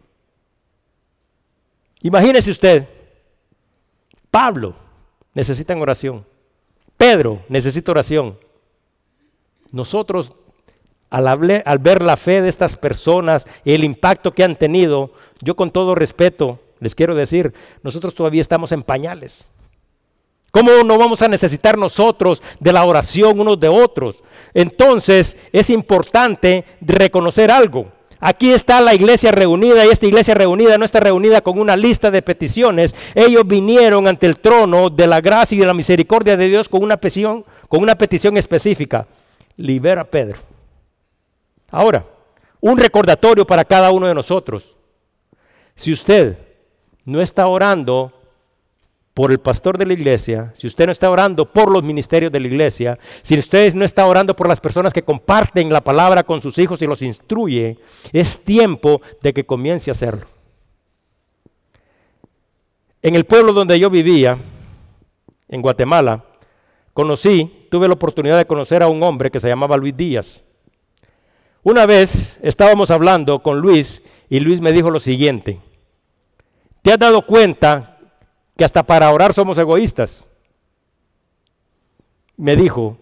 [2.05, 2.87] Imagínese usted,
[4.29, 4.75] Pablo
[5.33, 6.23] necesita oración,
[6.97, 8.37] Pedro necesita oración.
[9.71, 10.29] Nosotros,
[11.09, 15.55] al, al ver la fe de estas personas y el impacto que han tenido, yo
[15.55, 19.49] con todo respeto les quiero decir, nosotros todavía estamos en pañales.
[20.51, 24.21] ¿Cómo no vamos a necesitar nosotros de la oración unos de otros?
[24.53, 27.94] Entonces es importante reconocer algo.
[28.27, 32.09] Aquí está la iglesia reunida y esta iglesia reunida no está reunida con una lista
[32.09, 32.95] de peticiones.
[33.13, 36.81] Ellos vinieron ante el trono de la gracia y de la misericordia de Dios con
[36.81, 39.05] una petición, con una petición específica.
[39.57, 40.39] Libera a Pedro.
[41.69, 42.03] Ahora,
[42.61, 44.75] un recordatorio para cada uno de nosotros.
[45.75, 46.35] Si usted
[47.03, 48.11] no está orando
[49.15, 52.39] por el pastor de la iglesia, si usted no está orando por los ministerios de
[52.41, 56.41] la iglesia, si usted no está orando por las personas que comparten la palabra con
[56.41, 57.79] sus hijos y los instruye,
[58.11, 60.27] es tiempo de que comience a hacerlo.
[63.01, 64.37] En el pueblo donde yo vivía,
[65.47, 66.25] en Guatemala,
[66.91, 70.43] conocí, tuve la oportunidad de conocer a un hombre que se llamaba Luis Díaz.
[71.63, 75.61] Una vez estábamos hablando con Luis y Luis me dijo lo siguiente,
[76.81, 77.94] ¿te has dado cuenta
[78.57, 80.27] que hasta para orar somos egoístas.
[82.37, 82.97] Me dijo,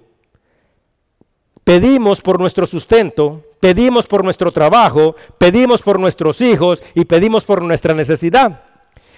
[1.64, 7.62] pedimos por nuestro sustento, pedimos por nuestro trabajo, pedimos por nuestros hijos y pedimos por
[7.62, 8.62] nuestra necesidad.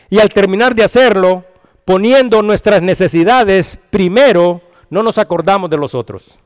[0.09, 1.43] Y al terminar de hacerlo,
[1.83, 6.37] poniendo nuestras necesidades primero, no nos acordamos de los otros.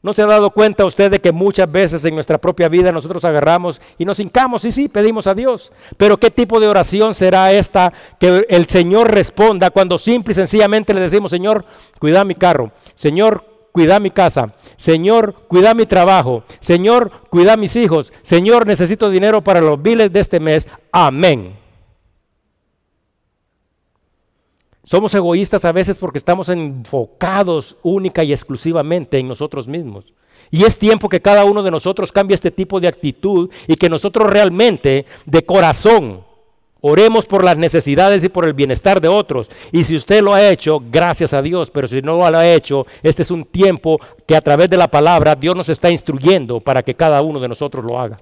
[0.00, 3.24] ¿No se ha dado cuenta usted de que muchas veces en nuestra propia vida nosotros
[3.24, 5.72] agarramos y nos hincamos y sí, pedimos a Dios?
[5.96, 10.94] Pero ¿qué tipo de oración será esta que el Señor responda cuando simple y sencillamente
[10.94, 11.64] le decimos, Señor,
[11.98, 18.12] cuida mi carro, Señor, cuida mi casa, Señor, cuida mi trabajo, Señor, cuida mis hijos,
[18.22, 21.67] Señor, necesito dinero para los biles de este mes, amén.
[24.88, 30.14] Somos egoístas a veces porque estamos enfocados única y exclusivamente en nosotros mismos.
[30.50, 33.90] Y es tiempo que cada uno de nosotros cambie este tipo de actitud y que
[33.90, 36.24] nosotros realmente de corazón
[36.80, 39.50] oremos por las necesidades y por el bienestar de otros.
[39.72, 42.86] Y si usted lo ha hecho, gracias a Dios, pero si no lo ha hecho,
[43.02, 46.82] este es un tiempo que a través de la palabra Dios nos está instruyendo para
[46.82, 48.18] que cada uno de nosotros lo haga.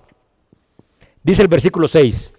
[1.22, 2.32] Dice el versículo 6.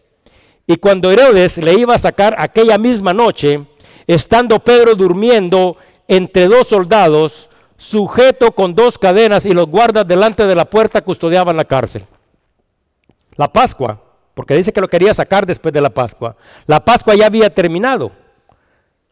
[0.67, 3.65] Y cuando Herodes le iba a sacar aquella misma noche,
[4.07, 5.77] estando Pedro durmiendo
[6.07, 11.57] entre dos soldados, sujeto con dos cadenas y los guardas delante de la puerta custodiaban
[11.57, 12.07] la cárcel.
[13.35, 14.01] La Pascua,
[14.33, 16.35] porque dice que lo quería sacar después de la Pascua.
[16.65, 18.11] La Pascua ya había terminado.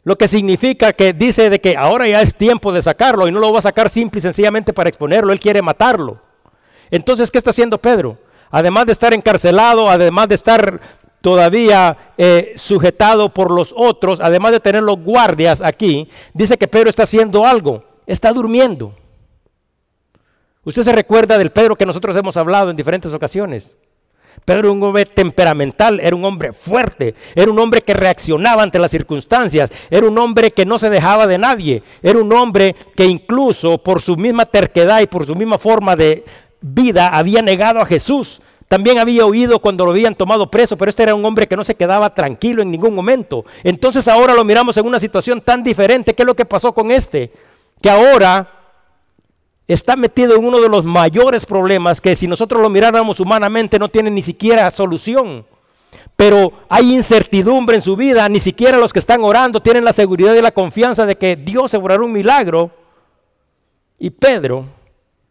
[0.03, 3.39] Lo que significa que dice de que ahora ya es tiempo de sacarlo y no
[3.39, 6.21] lo va a sacar simple y sencillamente para exponerlo, él quiere matarlo.
[6.91, 8.17] Entonces, ¿qué está haciendo Pedro?
[8.51, 10.79] Además de estar encarcelado, además de estar
[11.25, 16.87] todavía eh, sujetado por los otros, además de tener los guardias aquí, dice que Pedro
[16.87, 18.93] está haciendo algo, está durmiendo.
[20.65, 23.75] Usted se recuerda del Pedro que nosotros hemos hablado en diferentes ocasiones.
[24.45, 28.77] Pedro era un hombre temperamental, era un hombre fuerte, era un hombre que reaccionaba ante
[28.77, 33.05] las circunstancias, era un hombre que no se dejaba de nadie, era un hombre que
[33.05, 36.23] incluso por su misma terquedad y por su misma forma de
[36.61, 41.03] vida había negado a Jesús También había oído cuando lo habían tomado preso, pero este
[41.03, 43.45] era un hombre que no se quedaba tranquilo en ningún momento.
[43.63, 46.15] Entonces ahora lo miramos en una situación tan diferente.
[46.15, 47.31] ¿Qué es lo que pasó con este?
[47.79, 48.49] Que ahora
[49.67, 53.89] está metido en uno de los mayores problemas que si nosotros lo miráramos humanamente no
[53.89, 55.45] tiene ni siquiera solución.
[56.15, 60.33] Pero hay incertidumbre en su vida, ni siquiera los que están orando tienen la seguridad
[60.33, 62.71] y la confianza de que Dios se un milagro.
[63.99, 64.65] Y Pedro,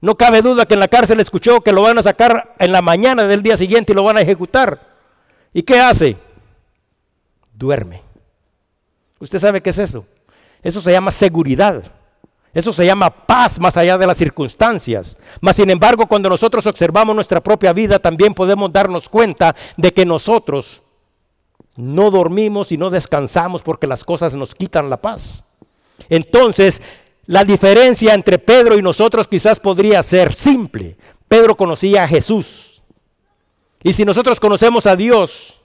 [0.04, 2.82] no cabe duda que en la cárcel escuchó que lo van a sacar en la
[2.82, 4.78] mañana del día siguiente y lo van a ejecutar.
[5.54, 6.18] ¿Y qué hace?
[7.54, 8.02] Duerme.
[9.18, 10.04] ¿Usted sabe qué es eso?
[10.62, 11.82] Eso se llama seguridad.
[12.52, 15.16] Eso se llama paz más allá de las circunstancias.
[15.40, 20.04] Mas sin embargo, cuando nosotros observamos nuestra propia vida, también podemos darnos cuenta de que
[20.04, 20.82] nosotros
[21.76, 25.44] no dormimos y no descansamos porque las cosas nos quitan la paz.
[26.10, 26.82] Entonces,
[27.26, 30.96] la diferencia entre Pedro y nosotros quizás podría ser simple.
[31.28, 32.82] Pedro conocía a Jesús.
[33.82, 35.60] Y si nosotros conocemos a Dios,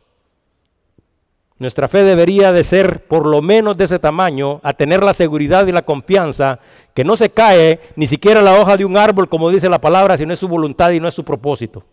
[1.57, 5.67] nuestra fe debería de ser por lo menos de ese tamaño, a tener la seguridad
[5.67, 6.59] y la confianza
[6.93, 10.17] que no se cae ni siquiera la hoja de un árbol, como dice la palabra,
[10.17, 11.83] sino es su voluntad y no es su propósito.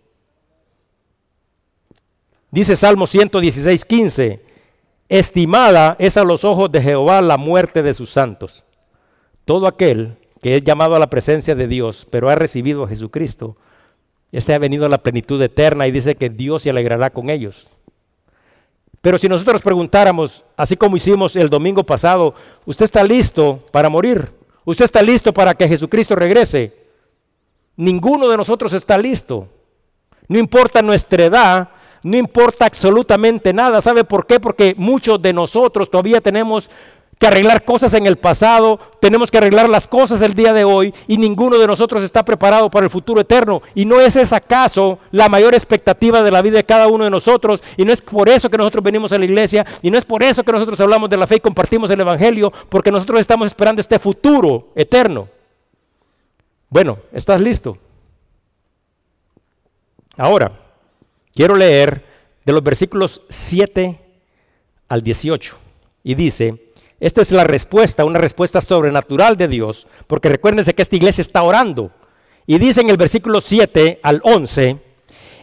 [2.53, 4.43] Dice Salmo 116, 15,
[5.09, 8.65] estimada es a los ojos de Jehová la muerte de sus santos.
[9.47, 13.57] Todo aquel que es llamado a la presencia de Dios, pero ha recibido a Jesucristo,
[14.33, 17.69] este ha venido a la plenitud eterna y dice que Dios se alegrará con ellos.
[19.01, 22.35] Pero si nosotros preguntáramos, así como hicimos el domingo pasado,
[22.65, 24.33] ¿usted está listo para morir?
[24.65, 26.75] ¿Usted está listo para que Jesucristo regrese?
[27.77, 29.49] Ninguno de nosotros está listo.
[30.27, 31.69] No importa nuestra edad,
[32.03, 33.81] no importa absolutamente nada.
[33.81, 34.41] ¿Sabe por qué?
[34.41, 36.69] Porque muchos de nosotros todavía tenemos
[37.19, 40.95] que arreglar cosas en el pasado, tenemos que arreglar las cosas el día de hoy
[41.07, 43.63] y ninguno de nosotros está preparado para el futuro eterno.
[43.75, 47.11] Y no es esa acaso la mayor expectativa de la vida de cada uno de
[47.11, 50.05] nosotros y no es por eso que nosotros venimos a la iglesia y no es
[50.05, 53.47] por eso que nosotros hablamos de la fe y compartimos el Evangelio, porque nosotros estamos
[53.47, 55.29] esperando este futuro eterno.
[56.69, 57.79] Bueno, ¿estás listo?
[60.19, 60.53] Ahora,
[61.35, 62.05] quiero leer
[62.45, 64.01] de los versículos 7
[64.89, 65.57] al 18
[66.05, 66.66] y dice,
[66.99, 71.43] esta es la respuesta, una respuesta sobrenatural de Dios, porque recuérdense que esta iglesia está
[71.43, 71.91] orando.
[72.47, 74.79] Y dice en el versículo 7 al 11,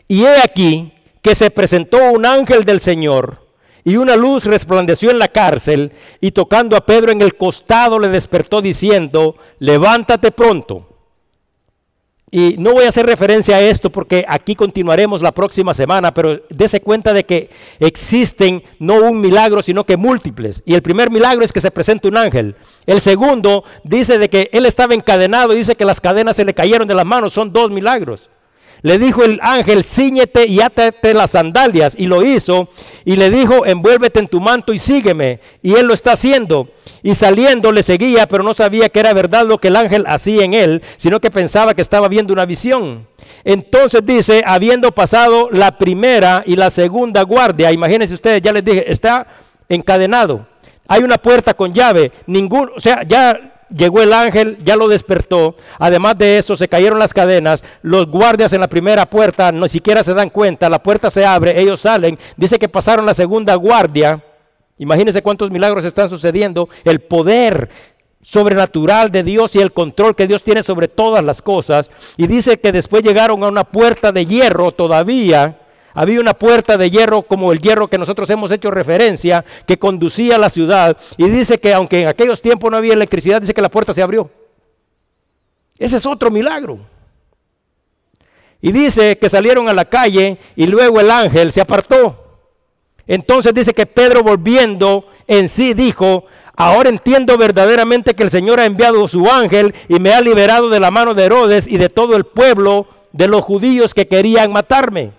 [0.07, 3.43] y he aquí que se presentó un ángel del Señor,
[3.83, 5.91] y una luz resplandeció en la cárcel,
[6.21, 10.92] y tocando a Pedro en el costado le despertó diciendo, levántate pronto.
[12.35, 16.41] Y no voy a hacer referencia a esto porque aquí continuaremos la próxima semana, pero
[16.49, 20.63] dése cuenta de que existen no un milagro, sino que múltiples.
[20.65, 22.55] Y el primer milagro es que se presente un ángel.
[22.87, 26.55] El segundo dice de que él estaba encadenado y dice que las cadenas se le
[26.55, 27.33] cayeron de las manos.
[27.33, 28.31] Son dos milagros.
[28.83, 31.95] Le dijo el ángel, ciñete y átate las sandalias.
[31.97, 32.67] Y lo hizo.
[33.05, 35.39] Y le dijo, envuélvete en tu manto y sígueme.
[35.61, 36.67] Y él lo está haciendo.
[37.01, 40.43] Y saliendo le seguía, pero no sabía que era verdad lo que el ángel hacía
[40.43, 43.07] en él, sino que pensaba que estaba viendo una visión.
[43.45, 48.91] Entonces dice, habiendo pasado la primera y la segunda guardia, imagínense ustedes, ya les dije,
[48.91, 49.27] está
[49.69, 50.45] encadenado.
[50.87, 55.55] Hay una puerta con llave, ningún, o sea, ya llegó el ángel, ya lo despertó.
[55.79, 57.63] Además de eso, se cayeron las cadenas.
[57.81, 60.69] Los guardias en la primera puerta no siquiera se dan cuenta.
[60.69, 62.17] La puerta se abre, ellos salen.
[62.37, 64.23] Dice que pasaron la segunda guardia.
[64.77, 66.69] Imagínense cuántos milagros están sucediendo.
[66.83, 67.69] El poder
[68.21, 71.91] sobrenatural de Dios y el control que Dios tiene sobre todas las cosas.
[72.17, 75.59] Y dice que después llegaron a una puerta de hierro todavía
[75.93, 80.35] había una puerta de hierro como el hierro que nosotros hemos hecho referencia, que conducía
[80.35, 80.97] a la ciudad.
[81.17, 84.01] Y dice que aunque en aquellos tiempos no había electricidad, dice que la puerta se
[84.01, 84.29] abrió.
[85.77, 86.79] Ese es otro milagro.
[88.61, 92.23] Y dice que salieron a la calle y luego el ángel se apartó.
[93.05, 96.25] Entonces dice que Pedro volviendo en sí dijo,
[96.55, 100.79] ahora entiendo verdaderamente que el Señor ha enviado su ángel y me ha liberado de
[100.79, 105.11] la mano de Herodes y de todo el pueblo de los judíos que querían matarme.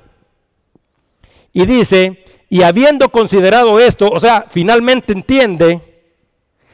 [1.55, 5.81] Y dice, y habiendo considerado esto, o sea, finalmente entiende,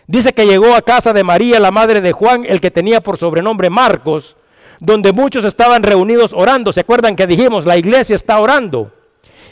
[0.06, 3.18] dice que llegó a casa de María, la madre de Juan, el que tenía por
[3.18, 4.36] sobrenombre Marcos,
[4.80, 6.72] donde muchos estaban reunidos orando.
[6.72, 8.90] ¿Se acuerdan que dijimos, la iglesia está orando?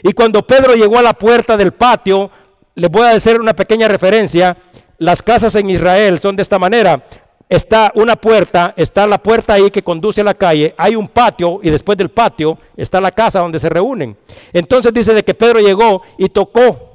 [0.01, 2.31] Y cuando Pedro llegó a la puerta del patio,
[2.73, 4.57] les voy a hacer una pequeña referencia,
[4.97, 7.03] las casas en Israel son de esta manera
[7.49, 11.59] está una puerta, está la puerta ahí que conduce a la calle, hay un patio
[11.63, 14.15] y después del patio está la casa donde se reúnen.
[14.53, 16.85] Entonces dice de que Pedro llegó y tocó.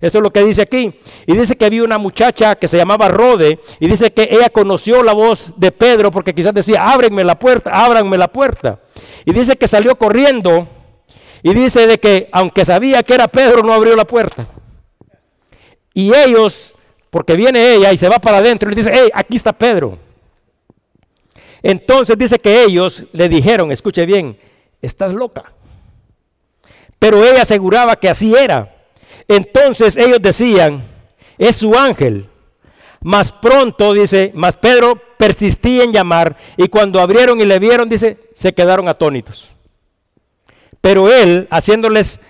[0.00, 0.94] Eso es lo que dice aquí.
[1.26, 5.02] Y dice que había una muchacha que se llamaba Rode y dice que ella conoció
[5.02, 8.78] la voz de Pedro porque quizás decía, ábrenme la puerta, ábranme la puerta.
[9.24, 10.66] Y dice que salió corriendo
[11.42, 14.46] Y dice de que aunque sabía que era Pedro, no abrió la puerta.
[15.94, 16.76] Y ellos,
[17.10, 19.98] porque viene ella y se va para adentro y le dice, hey, aquí está Pedro.
[21.62, 24.38] Entonces dice que ellos le dijeron, escuche bien,
[24.80, 25.52] estás loca.
[26.98, 28.74] Pero ella aseguraba que así era.
[29.26, 30.82] Entonces ellos decían,
[31.36, 32.28] es su ángel.
[33.00, 38.18] Más pronto, dice, más Pedro persistía en llamar y cuando abrieron y le vieron, dice,
[38.34, 39.50] se quedaron atónitos.
[40.80, 42.20] Pero él, haciéndoles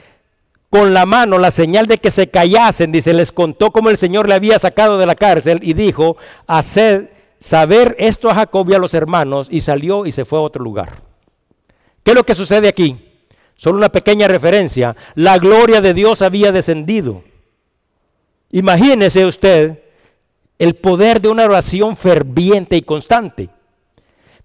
[0.70, 4.28] con la mano la señal de que se callasen, dice, les contó cómo el Señor
[4.28, 6.16] le había sacado de la cárcel y dijo,
[6.46, 7.08] haced
[7.40, 10.62] saber esto a Jacob y a los hermanos y salió y se fue a otro
[10.62, 11.02] lugar.
[12.02, 12.96] ¿Qué es lo que sucede aquí?
[13.56, 14.94] Solo una pequeña referencia.
[15.14, 17.22] La gloria de Dios había descendido.
[18.50, 19.82] Imagínese usted
[20.58, 23.50] el poder de una oración ferviente y constante.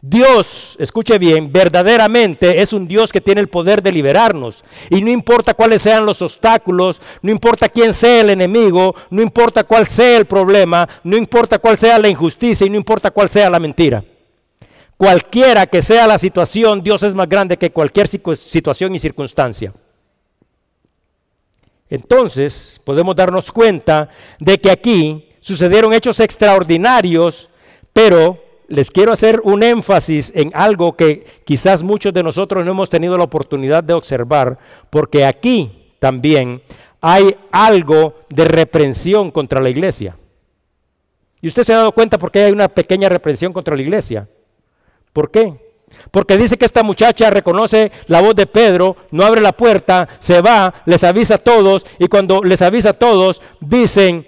[0.05, 4.61] Dios, escuche bien, verdaderamente es un Dios que tiene el poder de liberarnos.
[4.89, 9.63] Y no importa cuáles sean los obstáculos, no importa quién sea el enemigo, no importa
[9.63, 13.49] cuál sea el problema, no importa cuál sea la injusticia y no importa cuál sea
[13.49, 14.03] la mentira.
[14.97, 19.73] Cualquiera que sea la situación, Dios es más grande que cualquier situación y circunstancia.
[21.89, 27.49] Entonces podemos darnos cuenta de que aquí sucedieron hechos extraordinarios,
[27.93, 28.42] pero
[28.73, 33.15] les quiero hacer un énfasis en algo que quizás muchos de nosotros no hemos tenido
[33.15, 34.57] la oportunidad de observar,
[34.89, 36.59] porque aquí también
[36.99, 40.17] hay algo de reprensión contra la iglesia.
[41.39, 44.27] Y usted se ha dado cuenta por qué hay una pequeña reprensión contra la iglesia.
[45.11, 45.53] ¿Por qué?
[46.09, 50.41] Porque dice que esta muchacha reconoce la voz de Pedro, no abre la puerta, se
[50.41, 54.25] va, les avisa a todos y cuando les avisa a todos dicen,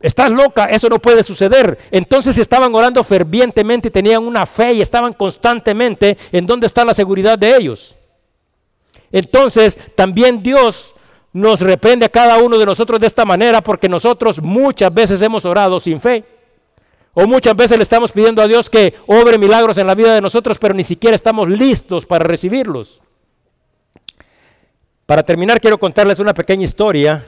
[0.00, 1.78] Estás loca, eso no puede suceder.
[1.90, 7.38] Entonces estaban orando fervientemente tenían una fe y estaban constantemente en dónde está la seguridad
[7.38, 7.96] de ellos.
[9.10, 10.94] Entonces también Dios
[11.32, 15.44] nos reprende a cada uno de nosotros de esta manera porque nosotros muchas veces hemos
[15.44, 16.24] orado sin fe.
[17.14, 20.20] O muchas veces le estamos pidiendo a Dios que obre milagros en la vida de
[20.20, 23.00] nosotros, pero ni siquiera estamos listos para recibirlos.
[25.06, 27.24] Para terminar, quiero contarles una pequeña historia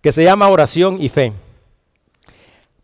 [0.00, 1.34] que se llama oración y fe.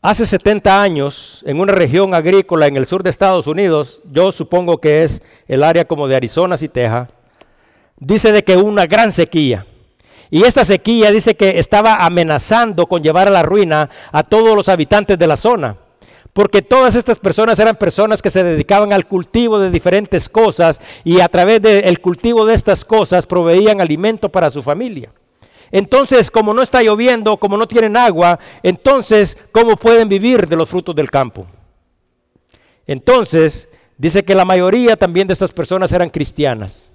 [0.05, 4.79] Hace 70 años, en una región agrícola en el sur de Estados Unidos, yo supongo
[4.79, 7.09] que es el área como de Arizona y Texas,
[7.99, 9.65] dice de que una gran sequía.
[10.29, 14.69] Y esta sequía dice que estaba amenazando con llevar a la ruina a todos los
[14.69, 15.77] habitantes de la zona.
[16.33, 21.21] Porque todas estas personas eran personas que se dedicaban al cultivo de diferentes cosas y
[21.21, 25.13] a través del cultivo de estas cosas proveían alimento para su familia.
[25.73, 30.69] Entonces, como no está lloviendo, como no tienen agua, entonces, ¿cómo pueden vivir de los
[30.69, 31.47] frutos del campo?
[32.87, 36.93] Entonces, dice que la mayoría también de estas personas eran cristianas.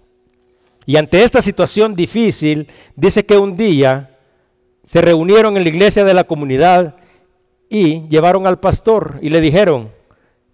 [0.85, 4.15] Y ante esta situación difícil, dice que un día
[4.83, 6.95] se reunieron en la iglesia de la comunidad
[7.69, 9.91] y llevaron al pastor y le dijeron,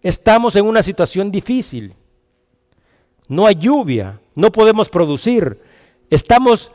[0.01, 1.93] estamos en una situación difícil,
[3.27, 5.61] no hay lluvia, no podemos producir,
[6.09, 6.71] estamos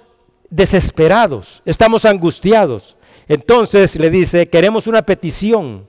[0.50, 2.96] desesperados, estamos angustiados.
[3.28, 5.86] Entonces le dice, queremos una petición,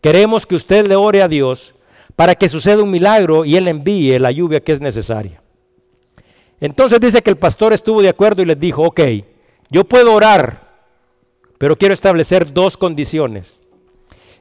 [0.00, 1.74] queremos que usted le ore a Dios
[2.16, 5.42] para que suceda un milagro y Él envíe la lluvia que es necesaria.
[6.60, 9.00] Entonces dice que el pastor estuvo de acuerdo y les dijo, ok,
[9.70, 10.70] yo puedo orar,
[11.58, 13.61] pero quiero establecer dos condiciones.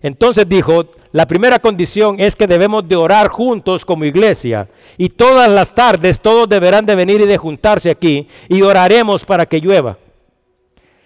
[0.02, 5.50] Entonces dijo, la primera condición es que debemos de orar juntos como iglesia y todas
[5.50, 9.98] las tardes todos deberán de venir y de juntarse aquí y oraremos para que llueva.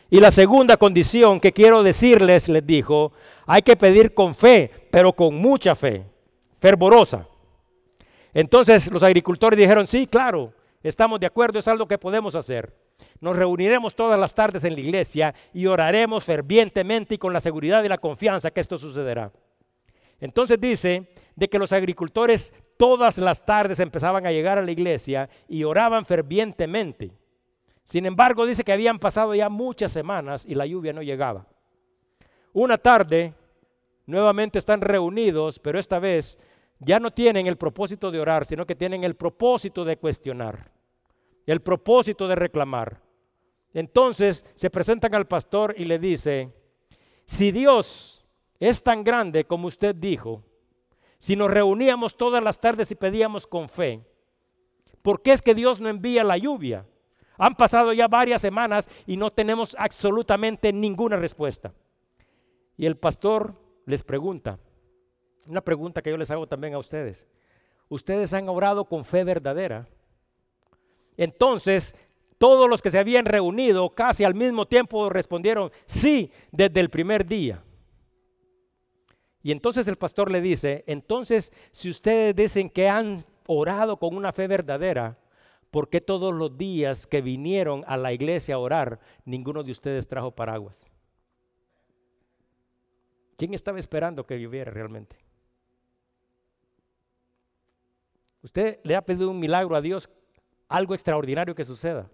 [0.10, 3.12] Y la segunda condición que quiero decirles, les dijo,
[3.46, 6.06] hay que pedir con fe, pero con mucha fe,
[6.60, 7.28] fervorosa.
[8.34, 12.85] Entonces los agricultores dijeron, sí, claro, estamos de acuerdo, es algo que podemos hacer.
[13.26, 17.84] Nos reuniremos todas las tardes en la iglesia y oraremos fervientemente y con la seguridad
[17.84, 19.32] y la confianza que esto sucederá.
[20.20, 25.28] Entonces dice de que los agricultores todas las tardes empezaban a llegar a la iglesia
[25.48, 27.14] y oraban fervientemente.
[27.84, 31.48] Sin embargo, dice que habían pasado ya muchas semanas y la lluvia no llegaba.
[32.54, 33.34] Una tarde,
[34.06, 36.38] nuevamente están reunidos, pero esta vez
[36.78, 40.70] ya no tienen el propósito de orar, sino que tienen el propósito de cuestionar,
[41.48, 43.04] el propósito de reclamar.
[43.76, 46.50] Entonces se presentan al pastor y le dice,
[47.26, 48.26] si Dios
[48.58, 50.42] es tan grande como usted dijo,
[51.20, 54.02] si nos reuníamos todas las tardes y pedíamos con fe,
[55.02, 56.86] ¿por qué es que Dios no envía la lluvia?
[57.38, 61.74] Han pasado ya varias semanas y no tenemos absolutamente ninguna respuesta.
[62.78, 63.56] Y el pastor
[63.86, 64.58] les pregunta,
[65.50, 67.28] una pregunta que yo les hago también a ustedes.
[67.90, 69.86] ¿Ustedes han orado con fe verdadera?
[71.18, 71.94] Entonces,
[72.46, 77.26] Todos los que se habían reunido casi al mismo tiempo respondieron sí desde el primer
[77.26, 77.64] día.
[79.42, 84.32] Y entonces el pastor le dice, entonces si ustedes dicen que han orado con una
[84.32, 85.18] fe verdadera,
[85.72, 90.08] ¿por qué todos los días que vinieron a la iglesia a orar, ninguno de ustedes
[90.08, 90.86] trajo paraguas?
[93.38, 95.18] ¿Quién estaba esperando que lloviera realmente?
[98.44, 100.12] Usted le ha pedido un milagro a Dios,
[100.68, 102.08] algo extraordinario que suceda.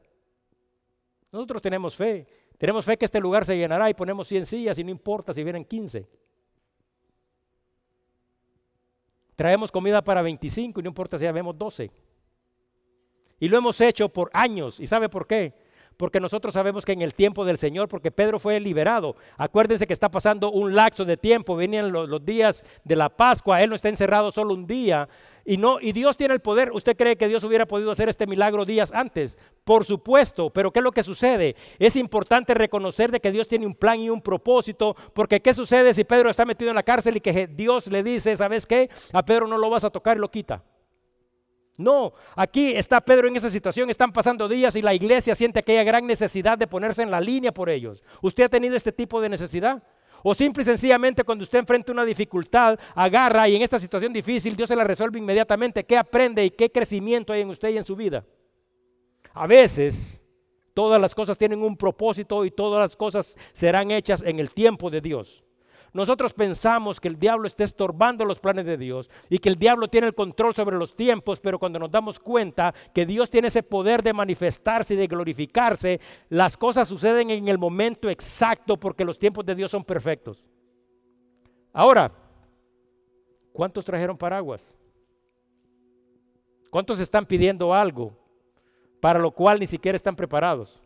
[1.32, 2.28] Nosotros tenemos fe.
[2.58, 5.44] Tenemos fe que este lugar se llenará y ponemos 100 sillas y no importa si
[5.44, 6.08] vienen 15.
[9.36, 11.90] Traemos comida para 25 y no importa si ya vemos 12.
[13.40, 14.80] Y lo hemos hecho por años.
[14.80, 15.54] ¿Y sabe por qué?
[16.02, 19.94] porque nosotros sabemos que en el tiempo del Señor, porque Pedro fue liberado, acuérdense que
[19.94, 23.88] está pasando un lapso de tiempo, venían los, días de la Pascua, Él no está
[23.88, 25.08] encerrado solo un día,
[25.46, 26.72] y, no, y Dios tiene el poder.
[26.72, 29.38] ¿Usted cree que Dios hubiera podido hacer este milagro días antes?
[29.64, 31.56] Por supuesto, pero ¿qué es lo que sucede?
[31.80, 35.94] Es importante reconocer de que Dios tiene un plan y un propósito, porque ¿qué sucede
[35.94, 38.90] si Pedro está metido en la cárcel y que Dios le dice, ¿sabes qué?
[39.14, 40.64] A Pedro no lo vas a tocar y lo quita.
[41.78, 45.84] No, aquí está Pedro en esa situación, están pasando días y la iglesia siente aquella
[45.84, 48.04] gran necesidad de ponerse en la línea por ellos.
[48.22, 49.82] ¿Usted ha tenido este tipo de necesidad?
[50.24, 54.56] O simple y sencillamente cuando usted enfrenta una dificultad, agarra y en esta situación difícil
[54.56, 55.84] Dios se la resuelve inmediatamente.
[55.84, 58.24] ¿Qué aprende y qué crecimiento hay en usted y en su vida?
[59.34, 60.24] A veces
[60.74, 64.90] todas las cosas tienen un propósito y todas las cosas serán hechas en el tiempo
[64.90, 65.44] de Dios.
[65.94, 69.90] Nosotros pensamos que el diablo está estorbando los planes de Dios y que el diablo
[69.90, 73.62] tiene el control sobre los tiempos, pero cuando nos damos cuenta que Dios tiene ese
[73.62, 79.20] poder de manifestarse y de glorificarse, las cosas suceden en el momento exacto porque los
[79.20, 80.46] tiempos de Dios son perfectos.
[81.74, 82.10] Ahora,
[83.52, 84.74] ¿cuántos trajeron paraguas?
[86.70, 88.18] ¿Cuántos están pidiendo algo
[89.02, 90.82] para lo cual ni siquiera están preparados?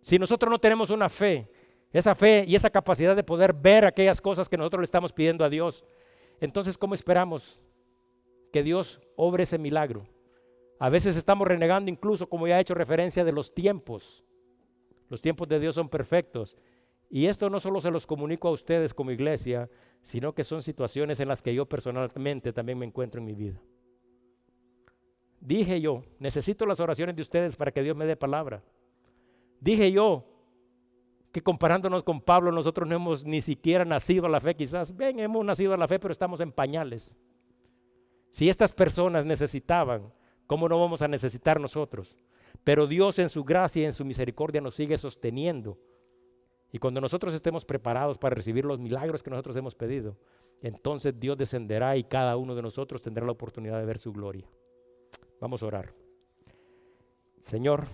[0.00, 1.50] Si nosotros no tenemos una fe
[1.98, 5.44] esa fe y esa capacidad de poder ver aquellas cosas que nosotros le estamos pidiendo
[5.44, 5.84] a Dios.
[6.40, 7.58] Entonces, ¿cómo esperamos
[8.52, 10.06] que Dios obre ese milagro?
[10.78, 14.24] A veces estamos renegando incluso, como ya he hecho referencia, de los tiempos.
[15.08, 16.56] Los tiempos de Dios son perfectos.
[17.08, 19.70] Y esto no solo se los comunico a ustedes como iglesia,
[20.02, 23.58] sino que son situaciones en las que yo personalmente también me encuentro en mi vida.
[25.40, 28.62] Dije yo, necesito las oraciones de ustedes para que Dios me dé palabra.
[29.60, 30.35] Dije yo,
[31.36, 34.96] que comparándonos con Pablo nosotros no hemos ni siquiera nacido a la fe quizás.
[34.96, 37.14] Ven, hemos nacido a la fe, pero estamos en pañales.
[38.30, 40.14] Si estas personas necesitaban,
[40.46, 42.16] ¿cómo no vamos a necesitar nosotros?
[42.64, 45.76] Pero Dios en su gracia y en su misericordia nos sigue sosteniendo.
[46.72, 50.16] Y cuando nosotros estemos preparados para recibir los milagros que nosotros hemos pedido,
[50.62, 54.48] entonces Dios descenderá y cada uno de nosotros tendrá la oportunidad de ver su gloria.
[55.38, 55.92] Vamos a orar.
[57.42, 57.88] Señor,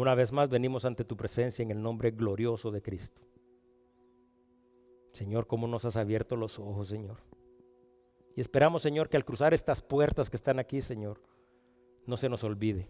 [0.00, 3.20] una vez más venimos ante tu presencia en el nombre glorioso de Cristo.
[5.12, 7.16] Señor, cómo nos has abierto los ojos, Señor.
[8.36, 11.20] Y esperamos, Señor, que al cruzar estas puertas que están aquí, Señor,
[12.06, 12.88] no se nos olvide.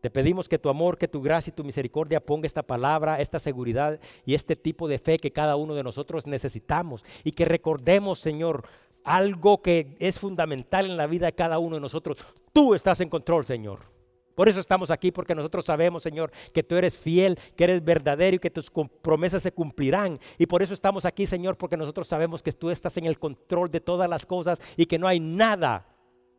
[0.00, 3.40] Te pedimos que tu amor, que tu gracia y tu misericordia ponga esta palabra, esta
[3.40, 7.04] seguridad y este tipo de fe que cada uno de nosotros necesitamos.
[7.24, 8.68] Y que recordemos, Señor,
[9.02, 12.18] algo que es fundamental en la vida de cada uno de nosotros.
[12.52, 13.95] Tú estás en control, Señor.
[14.36, 18.36] Por eso estamos aquí, porque nosotros sabemos, Señor, que tú eres fiel, que eres verdadero
[18.36, 18.70] y que tus
[19.00, 20.20] promesas se cumplirán.
[20.36, 23.70] Y por eso estamos aquí, Señor, porque nosotros sabemos que tú estás en el control
[23.70, 25.86] de todas las cosas y que no hay nada,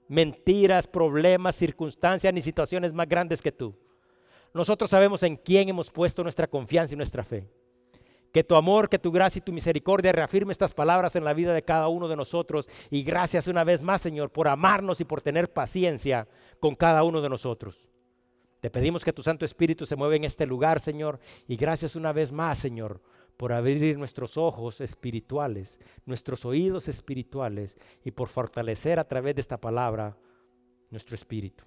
[0.07, 3.73] mentiras, problemas, circunstancias ni situaciones más grandes que tú.
[4.53, 7.47] Nosotros sabemos en quién hemos puesto nuestra confianza y nuestra fe.
[8.37, 11.55] Que tu amor, que tu gracia y tu misericordia reafirme estas palabras en la vida
[11.55, 12.69] de cada uno de nosotros.
[12.91, 16.27] Y gracias una vez más, Señor, por amarnos y por tener paciencia
[16.59, 17.89] con cada uno de nosotros.
[18.59, 21.19] Te pedimos que tu Santo Espíritu se mueva en este lugar, Señor.
[21.47, 23.01] Y gracias una vez más, Señor,
[23.37, 27.75] por abrir nuestros ojos espirituales, nuestros oídos espirituales
[28.05, 30.15] y por fortalecer a través de esta palabra
[30.91, 31.63] nuestro espíritu.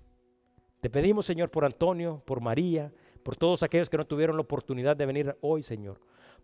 [0.81, 2.93] Te pedimos, Señor, por Antonio, por María,
[3.25, 6.01] por todos aquellos que no tuvieron la oportunidad de venir hoy, Señor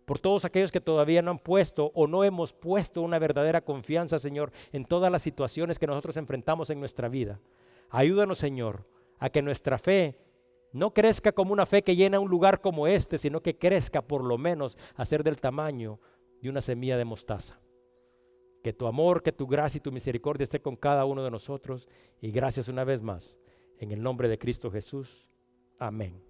[0.07, 4.19] por todos aquellos que todavía no han puesto o no hemos puesto una verdadera confianza,
[4.19, 7.41] Señor, en todas las situaciones que nosotros enfrentamos en nuestra vida.
[7.89, 8.87] Ayúdanos, Señor,
[9.19, 10.17] a que nuestra fe
[10.71, 14.23] no crezca como una fe que llena un lugar como este, sino que crezca por
[14.23, 15.99] lo menos a ser del tamaño
[16.41, 17.59] de una semilla de mostaza.
[18.63, 21.89] Que tu amor, que tu gracia y tu misericordia esté con cada uno de nosotros.
[22.21, 23.37] Y gracias una vez más.
[23.77, 25.27] En el nombre de Cristo Jesús.
[25.77, 26.26] Amén.